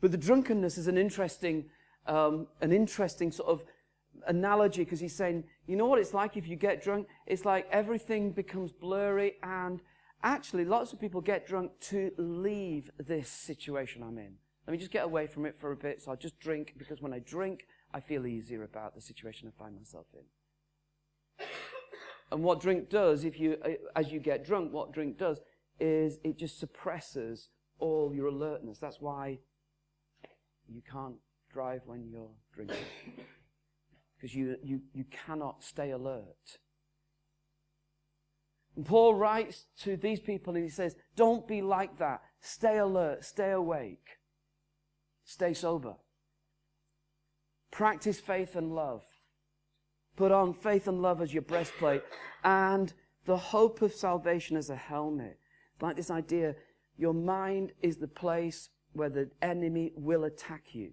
But 0.00 0.12
the 0.12 0.18
drunkenness 0.18 0.76
is 0.78 0.88
an 0.88 0.98
interesting, 0.98 1.66
um, 2.06 2.48
an 2.60 2.72
interesting 2.72 3.32
sort 3.32 3.48
of 3.48 3.64
analogy 4.26 4.84
because 4.84 5.00
he's 5.00 5.16
saying, 5.16 5.44
you 5.66 5.76
know 5.76 5.86
what 5.86 5.98
it's 5.98 6.14
like 6.14 6.36
if 6.36 6.46
you 6.46 6.56
get 6.56 6.82
drunk? 6.82 7.08
It's 7.26 7.44
like 7.44 7.66
everything 7.70 8.32
becomes 8.32 8.72
blurry, 8.72 9.34
and 9.42 9.80
actually, 10.22 10.64
lots 10.64 10.92
of 10.92 11.00
people 11.00 11.20
get 11.20 11.46
drunk 11.46 11.72
to 11.88 12.12
leave 12.18 12.90
this 12.98 13.28
situation 13.28 14.02
I'm 14.02 14.18
in. 14.18 14.34
Let 14.66 14.72
me 14.72 14.78
just 14.78 14.90
get 14.90 15.04
away 15.04 15.26
from 15.26 15.46
it 15.46 15.58
for 15.58 15.72
a 15.72 15.76
bit, 15.76 16.02
so 16.02 16.10
I'll 16.10 16.16
just 16.16 16.38
drink 16.38 16.74
because 16.76 17.00
when 17.02 17.12
I 17.12 17.18
drink, 17.18 17.66
I 17.92 18.00
feel 18.00 18.26
easier 18.26 18.62
about 18.62 18.94
the 18.94 19.00
situation 19.00 19.48
I 19.48 19.58
find 19.58 19.76
myself 19.76 20.06
in. 20.14 21.46
And 22.32 22.42
what 22.42 22.60
drink 22.60 22.88
does, 22.88 23.24
if 23.24 23.38
you, 23.38 23.56
uh, 23.64 23.70
as 23.94 24.10
you 24.10 24.18
get 24.18 24.44
drunk, 24.44 24.72
what 24.72 24.92
drink 24.92 25.18
does 25.18 25.40
is 25.80 26.18
it 26.24 26.38
just 26.38 26.58
suppresses 26.58 27.48
all 27.78 28.12
your 28.14 28.28
alertness. 28.28 28.78
That's 28.78 29.00
why 29.00 29.38
you 30.68 30.82
can't 30.90 31.16
drive 31.52 31.82
when 31.86 32.08
you're 32.10 32.30
drinking 32.54 32.76
because 34.16 34.34
you, 34.34 34.56
you, 34.62 34.80
you 34.92 35.04
cannot 35.10 35.62
stay 35.62 35.90
alert. 35.90 36.58
And 38.76 38.84
Paul 38.84 39.14
writes 39.14 39.66
to 39.82 39.96
these 39.96 40.20
people 40.20 40.54
and 40.54 40.64
he 40.64 40.70
says, 40.70 40.96
Don't 41.16 41.46
be 41.46 41.62
like 41.62 41.98
that. 41.98 42.22
Stay 42.40 42.78
alert, 42.78 43.24
stay 43.24 43.52
awake, 43.52 44.18
stay 45.24 45.54
sober. 45.54 45.94
Practice 47.70 48.20
faith 48.20 48.56
and 48.56 48.74
love. 48.74 49.02
Put 50.16 50.30
on 50.30 50.54
faith 50.54 50.86
and 50.86 51.02
love 51.02 51.20
as 51.20 51.32
your 51.32 51.42
breastplate 51.42 52.02
and 52.44 52.92
the 53.24 53.36
hope 53.36 53.82
of 53.82 53.92
salvation 53.92 54.56
as 54.56 54.70
a 54.70 54.76
helmet. 54.76 55.38
Like 55.80 55.96
this 55.96 56.10
idea 56.10 56.54
your 56.96 57.14
mind 57.14 57.72
is 57.82 57.96
the 57.96 58.08
place 58.08 58.68
where 58.92 59.08
the 59.08 59.28
enemy 59.42 59.92
will 59.96 60.24
attack 60.24 60.74
you. 60.74 60.92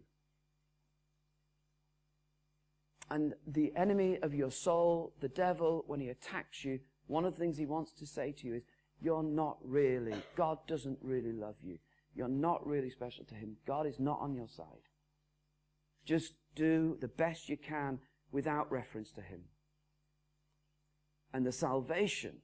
And 3.10 3.34
the 3.46 3.74
enemy 3.76 4.17
of 4.22 4.34
your 4.34 4.52
soul, 4.52 5.13
the 5.20 5.28
devil, 5.28 5.84
when 5.86 6.00
he 6.00 6.10
attacks 6.10 6.63
you, 6.63 6.80
one 7.08 7.26
of 7.26 7.34
the 7.34 7.39
things 7.39 7.58
he 7.58 7.65
wants 7.65 7.91
to 7.94 8.06
say 8.06 8.32
to 8.32 8.48
you 8.48 8.56
is, 8.56 8.65
You're 9.02 9.22
not 9.22 9.58
really, 9.63 10.15
God 10.36 10.60
doesn't 10.65 10.98
really 11.02 11.34
love 11.34 11.58
you. 11.62 11.78
You're 12.15 12.30
not 12.30 12.65
really 12.65 12.89
special 12.89 13.26
to 13.26 13.36
him. 13.36 13.58
God 13.67 13.86
is 13.86 14.00
not 14.00 14.20
on 14.22 14.34
your 14.34 14.48
side. 14.48 14.88
Just 16.06 16.34
do 16.56 16.98
the 17.00 17.08
best 17.08 17.50
you 17.50 17.58
can 17.58 18.00
without 18.32 18.72
reference 18.72 19.12
to 19.12 19.22
him. 19.22 19.41
And 21.34 21.46
the 21.46 21.52
salvation, 21.52 22.38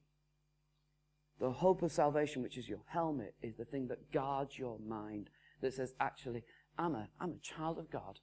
the 1.40 1.52
hope 1.52 1.82
of 1.82 1.92
salvation, 1.92 2.42
which 2.42 2.58
is 2.58 2.68
your 2.68 2.82
helmet, 2.88 3.36
is 3.42 3.56
the 3.56 3.66
thing 3.66 3.88
that 3.88 4.12
guards 4.12 4.58
your 4.58 4.80
mind, 4.80 5.30
that 5.62 5.74
says, 5.74 5.94
actually, 6.00 6.44
I'm 6.78 6.96
a, 6.96 7.08
I'm 7.20 7.32
a 7.32 7.40
child 7.40 7.78
of 7.78 7.90
God. 7.90 8.20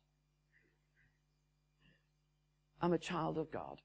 I'm 2.81 2.93
a 2.93 2.99
child 2.99 3.39
of 3.39 3.51
God. 3.51 3.81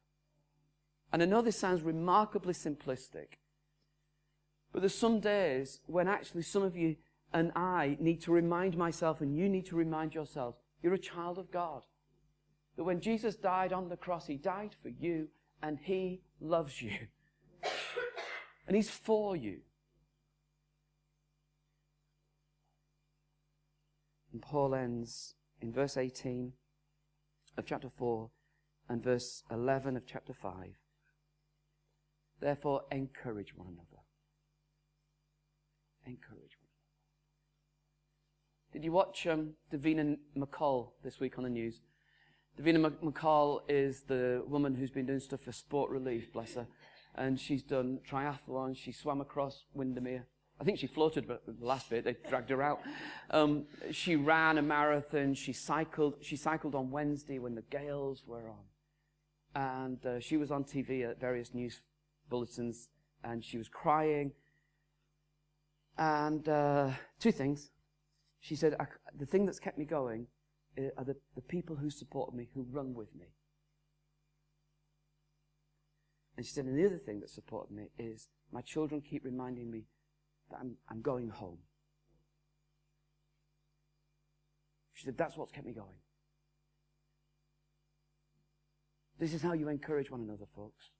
And 1.11 1.21
I 1.21 1.25
know 1.25 1.41
this 1.41 1.57
sounds 1.57 1.81
remarkably 1.81 2.53
simplistic, 2.53 3.37
but 4.71 4.81
there's 4.81 4.93
some 4.93 5.19
days 5.19 5.79
when 5.87 6.07
actually 6.07 6.43
some 6.43 6.61
of 6.61 6.75
you 6.75 6.95
and 7.33 7.51
I 7.55 7.97
need 7.99 8.21
to 8.23 8.31
remind 8.31 8.75
myself, 8.75 9.21
and 9.21 9.37
you 9.37 9.47
need 9.47 9.65
to 9.67 9.75
remind 9.75 10.15
yourselves, 10.15 10.57
you're 10.81 10.93
a 10.93 10.99
child 10.99 11.37
of 11.37 11.51
God. 11.51 11.83
That 12.75 12.85
when 12.85 13.01
Jesus 13.01 13.35
died 13.35 13.71
on 13.71 13.89
the 13.89 13.97
cross, 13.97 14.27
He 14.27 14.37
died 14.37 14.75
for 14.81 14.89
you, 14.89 15.27
and 15.61 15.77
He 15.79 16.21
loves 16.41 16.81
you. 16.81 16.91
And 18.69 18.75
He's 18.75 18.91
for 18.91 19.35
you. 19.35 19.61
And 24.31 24.43
Paul 24.43 24.75
ends 24.75 25.33
in 25.59 25.73
verse 25.73 25.97
18 25.97 26.53
of 27.57 27.65
chapter 27.65 27.89
4 27.89 28.29
and 28.87 29.03
verse 29.03 29.41
11 29.49 29.97
of 29.97 30.05
chapter 30.05 30.33
5. 30.33 30.53
Therefore, 32.39 32.83
encourage 32.91 33.55
one 33.55 33.69
another. 33.69 34.03
Encourage 36.05 36.55
one 36.59 36.69
another. 36.69 36.75
Did 38.71 38.85
you 38.85 38.91
watch 38.91 39.25
um, 39.25 39.53
Davina 39.73 40.15
McCall 40.37 40.91
this 41.03 41.19
week 41.19 41.39
on 41.39 41.43
the 41.43 41.49
news? 41.49 41.81
Davina 42.55 42.91
McCall 43.03 43.61
is 43.67 44.01
the 44.01 44.43
woman 44.47 44.75
who's 44.75 44.91
been 44.91 45.07
doing 45.07 45.21
stuff 45.21 45.41
for 45.41 45.51
Sport 45.51 45.89
Relief, 45.89 46.31
bless 46.31 46.53
her. 46.53 46.67
And 47.15 47.39
she's 47.39 47.63
done 47.63 47.99
triathlons. 48.09 48.77
She 48.77 48.91
swam 48.91 49.21
across 49.21 49.65
Windermere. 49.73 50.25
I 50.61 50.63
think 50.63 50.77
she 50.77 50.87
floated, 50.87 51.27
but 51.27 51.43
the 51.45 51.65
last 51.65 51.89
bit 51.89 52.03
they 52.03 52.15
dragged 52.27 52.49
her 52.49 52.61
out. 52.61 52.81
Um, 53.29 53.65
she 53.91 54.15
ran 54.15 54.57
a 54.57 54.61
marathon. 54.61 55.33
She 55.33 55.53
cycled. 55.53 56.15
She 56.21 56.35
cycled 56.35 56.75
on 56.75 56.91
Wednesday 56.91 57.39
when 57.39 57.55
the 57.55 57.63
gales 57.63 58.23
were 58.27 58.49
on 58.49 58.69
and 59.55 60.05
uh, 60.05 60.19
she 60.19 60.37
was 60.37 60.51
on 60.51 60.63
TV 60.63 61.09
at 61.09 61.19
various 61.19 61.53
news 61.53 61.81
bulletins, 62.29 62.89
and 63.23 63.43
she 63.43 63.57
was 63.57 63.67
crying. 63.67 64.31
And 65.97 66.47
uh, 66.47 66.91
two 67.19 67.31
things. 67.31 67.71
She 68.39 68.55
said, 68.55 68.75
The 69.17 69.25
thing 69.25 69.45
that's 69.45 69.59
kept 69.59 69.77
me 69.77 69.85
going 69.85 70.27
uh, 70.77 70.83
are 70.97 71.03
the, 71.03 71.15
the 71.35 71.41
people 71.41 71.75
who 71.75 71.89
support 71.89 72.33
me, 72.33 72.47
who 72.53 72.65
run 72.71 72.93
with 72.93 73.15
me. 73.15 73.25
And 76.39 76.45
she 76.45 76.53
said, 76.53 76.63
And 76.63 76.79
the 76.79 76.85
other 76.85 76.97
thing 76.97 77.19
that 77.19 77.29
supported 77.29 77.75
me 77.75 77.89
is 77.99 78.29
my 78.49 78.61
children 78.61 79.01
keep 79.01 79.25
reminding 79.25 79.69
me 79.69 79.83
that 80.49 80.59
I'm, 80.61 80.77
I'm 80.89 81.01
going 81.01 81.27
home. 81.27 81.57
She 84.93 85.03
said, 85.03 85.17
That's 85.17 85.35
what's 85.35 85.51
kept 85.51 85.67
me 85.67 85.73
going. 85.73 85.97
This 89.19 89.33
is 89.33 89.41
how 89.41 89.51
you 89.51 89.67
encourage 89.67 90.09
one 90.09 90.21
another, 90.21 90.45
folks. 90.55 90.91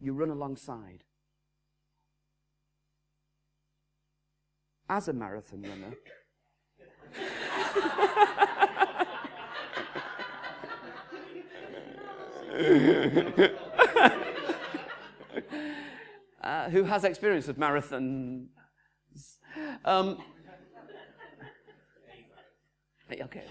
You 0.00 0.12
run 0.12 0.30
alongside. 0.30 1.04
As 4.88 5.06
a 5.06 5.12
marathon 5.12 5.62
runner, 5.62 5.94
uh, 16.42 16.70
who 16.70 16.84
has 16.84 17.04
experience 17.04 17.48
of 17.48 17.56
marathons. 17.56 18.46
Um, 19.84 20.18
okay, 23.10 23.22
okay. 23.22 23.44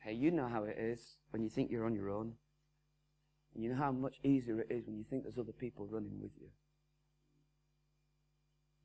Hey, 0.00 0.12
you 0.12 0.30
know 0.30 0.48
how 0.48 0.64
it 0.64 0.76
is 0.78 1.16
when 1.30 1.42
you 1.42 1.48
think 1.48 1.70
you're 1.70 1.86
on 1.86 1.94
your 1.94 2.10
own. 2.10 2.34
And 3.54 3.64
you 3.64 3.70
know 3.70 3.76
how 3.76 3.90
much 3.90 4.16
easier 4.22 4.60
it 4.60 4.66
is 4.68 4.86
when 4.86 4.98
you 4.98 5.04
think 5.04 5.22
there's 5.22 5.38
other 5.38 5.52
people 5.52 5.86
running 5.90 6.20
with 6.20 6.32
you. 6.38 6.48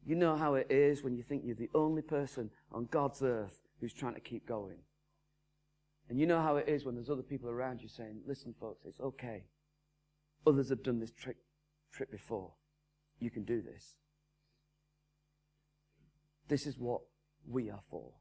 You 0.05 0.15
know 0.15 0.37
how 0.37 0.53
it 0.53 0.67
is 0.69 1.03
when 1.03 1.15
you 1.15 1.23
think 1.23 1.43
you're 1.45 1.55
the 1.55 1.69
only 1.75 2.01
person 2.01 2.51
on 2.71 2.87
God's 2.89 3.21
earth 3.21 3.59
who's 3.81 3.93
trying 3.93 4.13
to 4.13 4.21
keep 4.21 4.47
going. 4.47 4.77
And 6.09 6.19
you 6.19 6.25
know 6.25 6.41
how 6.41 6.57
it 6.57 6.67
is 6.67 6.85
when 6.85 6.95
there's 6.95 7.09
other 7.09 7.21
people 7.21 7.49
around 7.49 7.81
you 7.81 7.87
saying, 7.87 8.21
listen, 8.25 8.55
folks, 8.59 8.83
it's 8.85 8.99
okay. 8.99 9.43
Others 10.47 10.69
have 10.69 10.81
done 10.81 10.99
this 10.99 11.11
trick, 11.11 11.37
trip 11.93 12.11
before. 12.11 12.53
You 13.19 13.29
can 13.29 13.43
do 13.43 13.61
this. 13.61 13.95
This 16.47 16.65
is 16.65 16.79
what 16.79 17.01
we 17.47 17.69
are 17.69 17.81
for. 17.91 18.13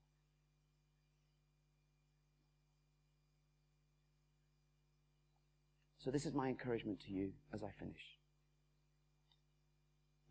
So, 5.96 6.10
this 6.10 6.26
is 6.26 6.34
my 6.34 6.48
encouragement 6.48 7.00
to 7.00 7.12
you 7.12 7.32
as 7.52 7.62
I 7.62 7.70
finish. 7.78 8.18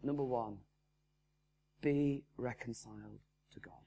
Number 0.03 0.23
one, 0.23 0.57
be 1.81 2.23
reconciled 2.37 3.19
to 3.53 3.59
God. 3.59 3.86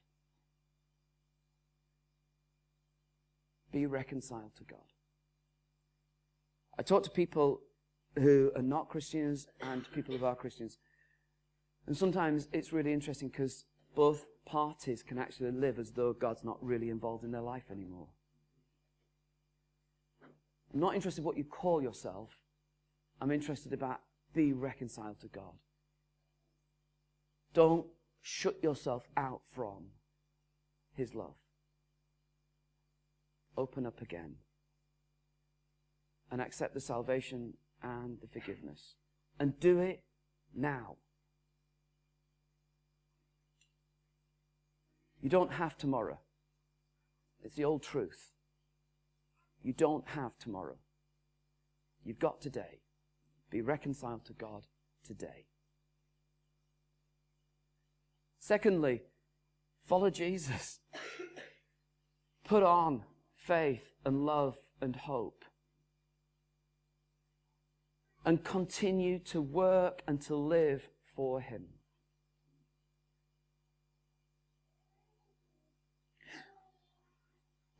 Be 3.72 3.86
reconciled 3.86 4.54
to 4.56 4.64
God. 4.64 4.80
I 6.78 6.82
talk 6.82 7.02
to 7.04 7.10
people 7.10 7.60
who 8.18 8.50
are 8.56 8.62
not 8.62 8.88
Christians 8.88 9.46
and 9.60 9.84
people 9.92 10.16
who 10.16 10.24
are 10.24 10.34
Christians. 10.34 10.78
And 11.86 11.96
sometimes 11.96 12.48
it's 12.52 12.72
really 12.72 12.92
interesting 12.92 13.28
because 13.28 13.64
both 13.94 14.26
parties 14.46 15.02
can 15.02 15.18
actually 15.18 15.52
live 15.52 15.78
as 15.78 15.92
though 15.92 16.12
God's 16.12 16.44
not 16.44 16.58
really 16.62 16.90
involved 16.90 17.24
in 17.24 17.30
their 17.30 17.40
life 17.40 17.64
anymore. 17.70 18.08
I'm 20.72 20.80
not 20.80 20.94
interested 20.94 21.20
in 21.20 21.24
what 21.24 21.36
you 21.36 21.44
call 21.44 21.82
yourself. 21.82 22.40
I'm 23.20 23.30
interested 23.30 23.72
about 23.72 24.00
be 24.32 24.52
reconciled 24.52 25.20
to 25.20 25.26
God. 25.28 25.54
Don't 27.52 27.86
shut 28.22 28.62
yourself 28.62 29.08
out 29.16 29.40
from 29.52 29.86
His 30.94 31.14
love. 31.14 31.34
Open 33.56 33.86
up 33.86 34.00
again 34.00 34.36
and 36.30 36.40
accept 36.40 36.74
the 36.74 36.80
salvation 36.80 37.54
and 37.82 38.18
the 38.20 38.28
forgiveness. 38.28 38.94
And 39.38 39.58
do 39.58 39.78
it 39.78 40.02
now. 40.54 40.96
You 45.20 45.28
don't 45.28 45.52
have 45.52 45.76
tomorrow. 45.76 46.20
It's 47.42 47.56
the 47.56 47.64
old 47.64 47.82
truth. 47.82 48.32
You 49.62 49.72
don't 49.72 50.06
have 50.08 50.38
tomorrow. 50.38 50.76
You've 52.04 52.18
got 52.18 52.40
today. 52.40 52.80
Be 53.50 53.60
reconciled 53.60 54.24
to 54.26 54.32
God 54.32 54.66
today. 55.04 55.46
Secondly, 58.38 59.02
follow 59.84 60.08
Jesus. 60.08 60.80
Put 62.44 62.62
on 62.62 63.02
faith 63.50 63.94
and 64.04 64.24
love 64.24 64.56
and 64.80 64.94
hope. 64.94 65.44
And 68.24 68.44
continue 68.44 69.18
to 69.30 69.42
work 69.42 70.02
and 70.06 70.20
to 70.22 70.36
live 70.36 70.88
for 71.16 71.40
Him. 71.40 71.64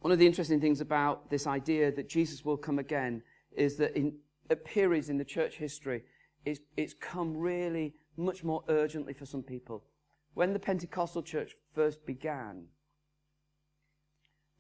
One 0.01 0.13
of 0.13 0.19
the 0.19 0.27
interesting 0.27 0.61
things 0.61 0.81
about 0.81 1.31
this 1.31 1.47
idea 1.47 1.93
that 1.93 2.09
Jesus 2.09 2.45
will 2.45 2.57
come 2.57 2.81
again 2.81 3.23
is 3.57 3.77
that 3.77 3.97
in 3.97 4.15
periods 4.65 5.09
in 5.09 5.19
the 5.19 5.25
church 5.25 5.55
history, 5.55 6.03
it's, 6.45 6.59
it's 6.77 6.95
come 6.95 7.37
really 7.37 7.95
much 8.17 8.43
more 8.43 8.65
urgently 8.69 9.13
for 9.13 9.25
some 9.25 9.45
people. 9.45 9.85
When 10.35 10.53
the 10.53 10.59
Pentecostal 10.59 11.23
church 11.23 11.55
first 11.73 12.05
began, 12.05 12.65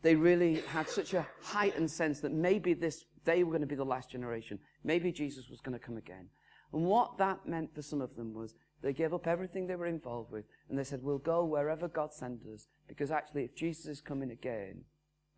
they 0.02 0.14
really 0.14 0.62
had 0.68 0.88
such 0.88 1.14
a 1.14 1.26
heightened 1.42 1.90
sense 1.90 2.20
that 2.20 2.32
maybe 2.32 2.74
this, 2.74 3.04
they 3.24 3.44
were 3.44 3.50
going 3.50 3.60
to 3.60 3.66
be 3.66 3.74
the 3.74 3.84
last 3.84 4.10
generation. 4.10 4.58
Maybe 4.82 5.12
Jesus 5.12 5.50
was 5.50 5.60
going 5.60 5.78
to 5.78 5.84
come 5.84 5.96
again. 5.96 6.28
And 6.72 6.84
what 6.84 7.18
that 7.18 7.46
meant 7.46 7.74
for 7.74 7.82
some 7.82 8.00
of 8.00 8.14
them 8.16 8.32
was 8.32 8.54
they 8.82 8.92
gave 8.92 9.12
up 9.12 9.26
everything 9.26 9.66
they 9.66 9.76
were 9.76 9.86
involved 9.86 10.32
with 10.32 10.44
and 10.68 10.78
they 10.78 10.84
said, 10.84 11.02
we'll 11.02 11.18
go 11.18 11.44
wherever 11.44 11.88
God 11.88 12.14
sends 12.14 12.46
us 12.46 12.66
because 12.88 13.10
actually 13.10 13.44
if 13.44 13.54
Jesus 13.54 13.86
is 13.86 14.00
coming 14.00 14.30
again, 14.30 14.82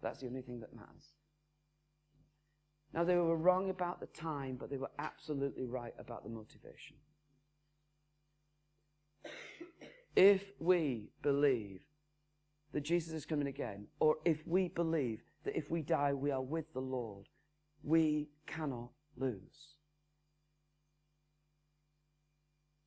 that's 0.01 0.21
the 0.21 0.27
only 0.27 0.43
thing 0.43 0.61
that 0.61 0.75
matters. 0.75 1.15
Now, 2.93 3.05
they 3.05 3.17
were 3.17 3.37
wrong 3.37 3.71
about 3.71 4.01
the 4.01 4.07
time, 4.07 4.57
but 4.61 4.69
they 4.69 4.77
were 4.77 4.91
absolutely 4.99 5.65
right 5.65 5.95
about 5.99 6.25
the 6.25 6.29
motivation. 6.29 6.97
If 10.15 10.51
we 10.59 11.09
believe 11.23 11.81
that 12.73 12.83
Jesus 12.83 13.13
is 13.13 13.27
coming 13.27 13.49
again, 13.49 13.87
or 14.01 14.17
if 14.25 14.47
we 14.47 14.69
believe 14.69 15.23
that 15.45 15.57
if 15.57 15.71
we 15.71 15.83
die, 15.83 16.13
we 16.13 16.31
are 16.31 16.43
with 16.43 16.73
the 16.73 16.81
Lord, 16.81 17.29
we 17.83 18.29
cannot 18.47 18.91
lose. 19.17 19.77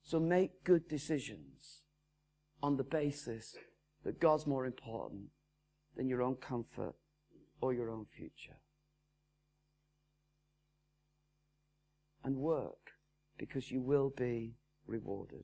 So 0.04 0.20
make 0.20 0.64
good 0.64 0.88
decisions 0.88 1.82
on 2.62 2.78
the 2.78 2.84
basis 2.84 3.56
that 4.04 4.20
God's 4.20 4.48
more 4.48 4.66
important 4.66 5.30
than 5.96 6.08
your 6.08 6.22
own 6.22 6.36
comfort 6.36 6.96
or 7.62 7.74
your 7.74 7.90
own 7.90 8.06
future. 8.16 8.60
And 12.24 12.38
work 12.38 12.92
because 13.38 13.72
you 13.72 13.82
will 13.82 14.12
be 14.16 14.56
rewarded. 14.88 15.44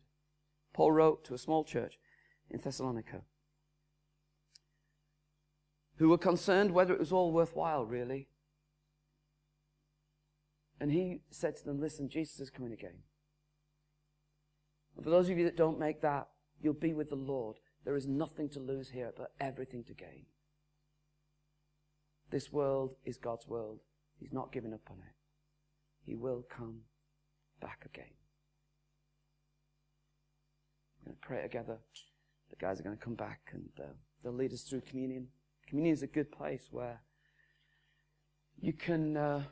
Paul 0.73 0.91
wrote 0.91 1.25
to 1.25 1.33
a 1.33 1.39
small 1.39 1.63
church 1.63 1.99
in 2.49 2.59
Thessalonica 2.59 3.21
who 6.01 6.09
were 6.09 6.17
concerned 6.17 6.71
whether 6.71 6.93
it 6.93 6.99
was 6.99 7.11
all 7.11 7.31
worthwhile, 7.31 7.85
really. 7.85 8.27
And 10.79 10.91
he 10.91 11.21
said 11.29 11.55
to 11.57 11.63
them, 11.63 11.79
Listen, 11.79 12.09
Jesus 12.09 12.39
is 12.39 12.49
coming 12.49 12.73
again. 12.73 13.03
And 14.95 15.03
for 15.03 15.11
those 15.11 15.29
of 15.29 15.37
you 15.37 15.45
that 15.45 15.55
don't 15.55 15.77
make 15.77 16.01
that, 16.01 16.27
you'll 16.59 16.73
be 16.73 16.95
with 16.95 17.09
the 17.09 17.15
Lord. 17.15 17.57
There 17.85 17.95
is 17.95 18.07
nothing 18.07 18.49
to 18.49 18.59
lose 18.59 18.89
here, 18.89 19.11
but 19.15 19.33
everything 19.39 19.83
to 19.83 19.93
gain. 19.93 20.25
This 22.31 22.51
world 22.51 22.95
is 23.05 23.17
God's 23.17 23.47
world. 23.47 23.81
He's 24.19 24.33
not 24.33 24.51
giving 24.51 24.73
up 24.73 24.89
on 24.89 24.97
it. 24.97 25.13
He 26.03 26.15
will 26.15 26.43
come 26.49 26.79
back 27.61 27.83
again. 27.85 28.15
We're 30.97 31.11
going 31.11 31.17
to 31.21 31.27
pray 31.27 31.41
together. 31.43 31.77
The 32.49 32.55
guys 32.55 32.79
are 32.79 32.83
going 32.83 32.97
to 32.97 33.03
come 33.03 33.13
back 33.13 33.41
and 33.53 33.69
uh, 33.79 33.93
they'll 34.23 34.33
lead 34.33 34.51
us 34.51 34.63
through 34.63 34.81
communion. 34.81 35.27
Communion 35.71 35.93
is 35.93 36.03
a 36.03 36.07
good 36.07 36.29
place 36.33 36.67
where 36.69 36.99
you 38.59 38.73
can 38.73 39.15
uh, 39.15 39.43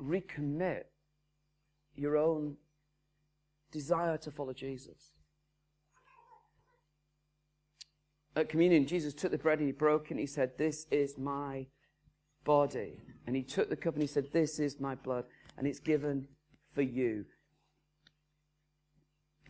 recommit 0.00 0.84
your 1.94 2.16
own 2.16 2.56
desire 3.70 4.16
to 4.16 4.30
follow 4.30 4.54
Jesus. 4.54 5.12
at 8.34 8.48
communion, 8.48 8.86
Jesus 8.86 9.12
took 9.12 9.30
the 9.30 9.36
bread 9.36 9.58
and 9.58 9.66
he 9.68 9.72
broke 9.72 10.06
it 10.06 10.12
and 10.12 10.20
he 10.20 10.26
said, 10.26 10.56
This 10.56 10.86
is 10.90 11.18
my 11.18 11.66
body. 12.44 13.02
And 13.26 13.36
he 13.36 13.42
took 13.42 13.68
the 13.68 13.76
cup 13.76 13.92
and 13.92 14.02
he 14.02 14.08
said, 14.08 14.32
This 14.32 14.58
is 14.58 14.80
my 14.80 14.94
blood 14.94 15.24
and 15.58 15.66
it's 15.66 15.80
given 15.80 16.28
for 16.74 16.80
you. 16.80 17.26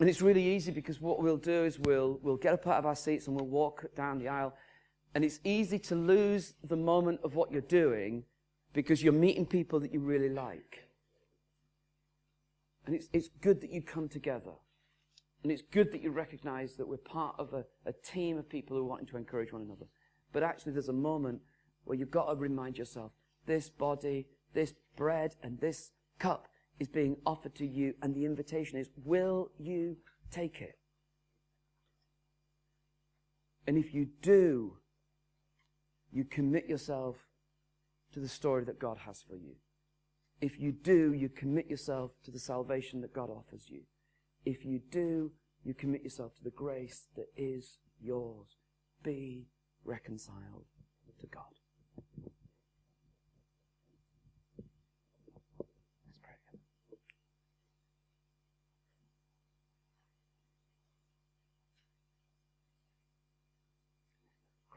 And 0.01 0.09
it's 0.09 0.19
really 0.19 0.43
easy 0.43 0.71
because 0.71 0.99
what 0.99 1.21
we'll 1.21 1.37
do 1.37 1.63
is 1.63 1.77
we'll, 1.77 2.19
we'll 2.23 2.35
get 2.35 2.53
up 2.53 2.65
out 2.65 2.79
of 2.79 2.87
our 2.87 2.95
seats 2.95 3.27
and 3.27 3.35
we'll 3.35 3.45
walk 3.45 3.85
down 3.95 4.17
the 4.17 4.29
aisle. 4.29 4.55
And 5.13 5.23
it's 5.23 5.39
easy 5.43 5.77
to 5.77 5.95
lose 5.95 6.55
the 6.63 6.75
moment 6.75 7.19
of 7.23 7.35
what 7.35 7.51
you're 7.51 7.61
doing 7.61 8.23
because 8.73 9.03
you're 9.03 9.13
meeting 9.13 9.45
people 9.45 9.79
that 9.79 9.93
you 9.93 9.99
really 9.99 10.29
like. 10.29 10.87
And 12.87 12.95
it's, 12.95 13.09
it's 13.13 13.29
good 13.41 13.61
that 13.61 13.71
you 13.71 13.83
come 13.83 14.09
together. 14.09 14.53
And 15.43 15.51
it's 15.51 15.61
good 15.61 15.91
that 15.91 16.01
you 16.01 16.09
recognize 16.09 16.73
that 16.77 16.87
we're 16.87 16.97
part 16.97 17.35
of 17.37 17.53
a, 17.53 17.63
a 17.85 17.93
team 17.93 18.39
of 18.39 18.49
people 18.49 18.75
who 18.75 18.81
are 18.81 18.87
wanting 18.87 19.05
to 19.05 19.17
encourage 19.17 19.53
one 19.53 19.61
another. 19.61 19.85
But 20.33 20.41
actually, 20.41 20.71
there's 20.71 20.89
a 20.89 20.93
moment 20.93 21.41
where 21.83 21.95
you've 21.95 22.09
got 22.09 22.25
to 22.25 22.35
remind 22.35 22.79
yourself 22.79 23.11
this 23.45 23.69
body, 23.69 24.25
this 24.55 24.73
bread, 24.95 25.35
and 25.43 25.59
this 25.59 25.91
cup 26.17 26.47
is 26.81 26.87
being 26.87 27.15
offered 27.27 27.53
to 27.53 27.67
you, 27.67 27.93
and 28.01 28.15
the 28.15 28.25
invitation 28.25 28.79
is 28.79 28.89
will 29.05 29.51
you 29.59 29.97
take 30.31 30.61
it? 30.61 30.79
And 33.67 33.77
if 33.77 33.93
you 33.93 34.07
do, 34.23 34.77
you 36.11 36.25
commit 36.25 36.67
yourself 36.67 37.17
to 38.13 38.19
the 38.19 38.27
story 38.27 38.63
that 38.65 38.79
God 38.79 38.97
has 39.05 39.21
for 39.21 39.35
you. 39.35 39.55
If 40.41 40.59
you 40.59 40.71
do, 40.71 41.13
you 41.13 41.29
commit 41.29 41.69
yourself 41.69 42.11
to 42.25 42.31
the 42.31 42.39
salvation 42.39 43.01
that 43.01 43.13
God 43.13 43.29
offers 43.29 43.69
you. 43.69 43.81
If 44.43 44.65
you 44.65 44.81
do, 44.89 45.31
you 45.63 45.75
commit 45.75 46.01
yourself 46.01 46.33
to 46.37 46.43
the 46.43 46.49
grace 46.49 47.05
that 47.15 47.27
is 47.37 47.77
yours. 48.01 48.57
Be 49.03 49.45
reconciled 49.85 50.65
to 51.19 51.27
God. 51.27 51.60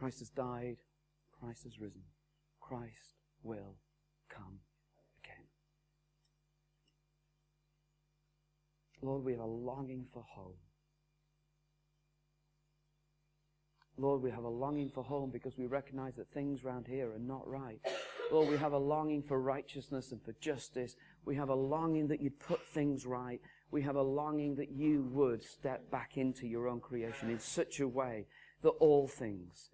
Christ 0.04 0.18
has 0.18 0.28
died. 0.28 0.76
Christ 1.40 1.62
has 1.62 1.80
risen. 1.80 2.02
Christ 2.60 3.16
will 3.42 3.76
come 4.28 4.58
again. 5.24 5.46
Lord, 9.00 9.24
we 9.24 9.32
have 9.32 9.40
a 9.40 9.46
longing 9.46 10.04
for 10.12 10.22
home. 10.28 10.58
Lord, 13.96 14.20
we 14.20 14.30
have 14.30 14.44
a 14.44 14.48
longing 14.48 14.90
for 14.90 15.02
home 15.02 15.30
because 15.30 15.56
we 15.56 15.64
recognize 15.64 16.16
that 16.16 16.30
things 16.34 16.64
around 16.64 16.86
here 16.86 17.10
are 17.10 17.18
not 17.18 17.48
right. 17.48 17.80
Lord, 18.30 18.50
we 18.50 18.58
have 18.58 18.72
a 18.74 18.78
longing 18.78 19.22
for 19.22 19.40
righteousness 19.40 20.12
and 20.12 20.22
for 20.22 20.34
justice. 20.38 20.96
We 21.24 21.34
have 21.36 21.48
a 21.48 21.54
longing 21.54 22.08
that 22.08 22.20
you'd 22.20 22.38
put 22.40 22.60
things 22.74 23.06
right. 23.06 23.40
We 23.70 23.80
have 23.80 23.96
a 23.96 24.02
longing 24.02 24.56
that 24.56 24.70
you 24.70 25.08
would 25.12 25.42
step 25.42 25.90
back 25.90 26.18
into 26.18 26.46
your 26.46 26.68
own 26.68 26.80
creation 26.80 27.30
in 27.30 27.40
such 27.40 27.80
a 27.80 27.88
way 27.88 28.26
that 28.60 28.68
all 28.68 29.08
things 29.08 29.70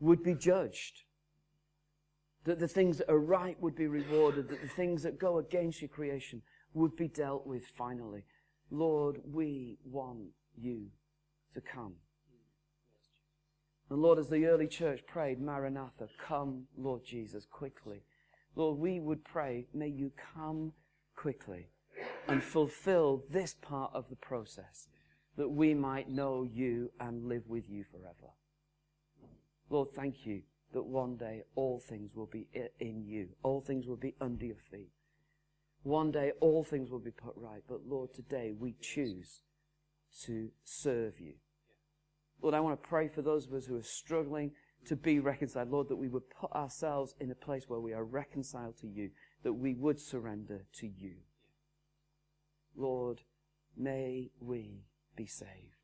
would 0.00 0.22
be 0.22 0.34
judged. 0.34 1.02
That 2.44 2.58
the 2.58 2.68
things 2.68 2.98
that 2.98 3.10
are 3.10 3.18
right 3.18 3.60
would 3.60 3.76
be 3.76 3.86
rewarded. 3.86 4.48
That 4.48 4.62
the 4.62 4.68
things 4.68 5.02
that 5.02 5.18
go 5.18 5.38
against 5.38 5.80
your 5.80 5.88
creation 5.88 6.42
would 6.74 6.96
be 6.96 7.08
dealt 7.08 7.46
with 7.46 7.64
finally. 7.76 8.24
Lord, 8.70 9.20
we 9.24 9.78
want 9.84 10.28
you 10.56 10.86
to 11.54 11.60
come. 11.60 11.94
And 13.90 14.02
Lord, 14.02 14.18
as 14.18 14.28
the 14.28 14.46
early 14.46 14.66
church 14.66 15.00
prayed, 15.06 15.40
Maranatha, 15.40 16.08
come, 16.26 16.66
Lord 16.76 17.04
Jesus, 17.04 17.46
quickly. 17.50 18.02
Lord, 18.54 18.78
we 18.78 19.00
would 19.00 19.24
pray, 19.24 19.66
may 19.72 19.88
you 19.88 20.12
come 20.34 20.72
quickly 21.16 21.68
and 22.26 22.42
fulfill 22.42 23.22
this 23.30 23.54
part 23.54 23.90
of 23.94 24.08
the 24.10 24.16
process 24.16 24.88
that 25.36 25.48
we 25.48 25.72
might 25.72 26.10
know 26.10 26.42
you 26.42 26.90
and 27.00 27.24
live 27.24 27.44
with 27.48 27.70
you 27.70 27.84
forever. 27.84 28.32
Lord, 29.70 29.88
thank 29.92 30.26
you 30.26 30.42
that 30.72 30.84
one 30.84 31.16
day 31.16 31.42
all 31.54 31.80
things 31.80 32.14
will 32.14 32.26
be 32.26 32.46
in 32.80 33.04
you. 33.04 33.28
All 33.42 33.60
things 33.60 33.86
will 33.86 33.96
be 33.96 34.14
under 34.20 34.44
your 34.44 34.56
feet. 34.70 34.90
One 35.82 36.10
day 36.10 36.32
all 36.40 36.64
things 36.64 36.90
will 36.90 36.98
be 36.98 37.10
put 37.10 37.34
right. 37.36 37.62
But 37.68 37.86
Lord, 37.86 38.12
today 38.14 38.52
we 38.58 38.74
choose 38.80 39.42
to 40.24 40.50
serve 40.64 41.20
you. 41.20 41.34
Lord, 42.40 42.54
I 42.54 42.60
want 42.60 42.80
to 42.80 42.88
pray 42.88 43.08
for 43.08 43.22
those 43.22 43.46
of 43.46 43.52
us 43.54 43.66
who 43.66 43.76
are 43.76 43.82
struggling 43.82 44.52
to 44.86 44.96
be 44.96 45.18
reconciled. 45.18 45.70
Lord, 45.70 45.88
that 45.88 45.96
we 45.96 46.08
would 46.08 46.30
put 46.30 46.52
ourselves 46.52 47.14
in 47.20 47.30
a 47.30 47.34
place 47.34 47.64
where 47.68 47.80
we 47.80 47.92
are 47.92 48.04
reconciled 48.04 48.78
to 48.78 48.86
you, 48.86 49.10
that 49.42 49.54
we 49.54 49.74
would 49.74 50.00
surrender 50.00 50.64
to 50.74 50.86
you. 50.86 51.14
Lord, 52.76 53.22
may 53.76 54.30
we 54.40 54.84
be 55.16 55.26
saved. 55.26 55.77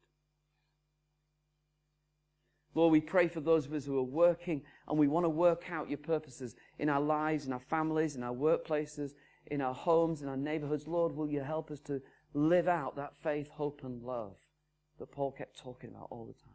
Lord, 2.74 2.90
we 2.90 3.00
pray 3.00 3.28
for 3.28 3.40
those 3.40 3.66
of 3.66 3.72
us 3.72 3.84
who 3.84 3.96
are 3.98 4.02
working 4.02 4.62
and 4.88 4.98
we 4.98 5.06
want 5.06 5.24
to 5.24 5.30
work 5.30 5.70
out 5.70 5.88
your 5.88 5.98
purposes 5.98 6.56
in 6.78 6.88
our 6.88 7.00
lives, 7.00 7.46
in 7.46 7.52
our 7.52 7.60
families, 7.60 8.16
in 8.16 8.22
our 8.24 8.34
workplaces, 8.34 9.12
in 9.46 9.60
our 9.60 9.74
homes, 9.74 10.22
in 10.22 10.28
our 10.28 10.36
neighborhoods. 10.36 10.88
Lord, 10.88 11.14
will 11.14 11.30
you 11.30 11.40
help 11.40 11.70
us 11.70 11.80
to 11.80 12.02
live 12.32 12.66
out 12.66 12.96
that 12.96 13.16
faith, 13.16 13.50
hope, 13.50 13.82
and 13.84 14.02
love 14.02 14.38
that 14.98 15.12
Paul 15.12 15.30
kept 15.30 15.56
talking 15.58 15.90
about 15.90 16.08
all 16.10 16.26
the 16.26 16.32
time? 16.32 16.50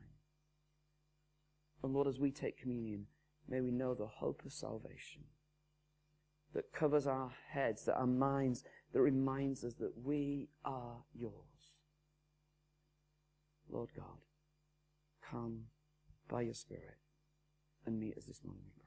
And 1.83 1.93
Lord, 1.93 2.07
as 2.07 2.19
we 2.19 2.31
take 2.31 2.59
communion, 2.59 3.05
may 3.47 3.61
we 3.61 3.71
know 3.71 3.93
the 3.93 4.07
hope 4.07 4.43
of 4.45 4.51
salvation 4.51 5.23
that 6.53 6.73
covers 6.73 7.07
our 7.07 7.31
heads, 7.51 7.85
that 7.85 7.95
our 7.95 8.07
minds, 8.07 8.65
that 8.91 9.01
reminds 9.01 9.63
us 9.63 9.75
that 9.75 9.93
we 10.03 10.49
are 10.65 10.97
yours. 11.13 11.33
Lord 13.69 13.89
God, 13.95 14.17
come 15.21 15.65
by 16.29 16.41
your 16.41 16.53
Spirit 16.53 16.97
and 17.85 17.99
meet 17.99 18.17
us 18.17 18.23
this 18.25 18.41
morning. 18.45 18.78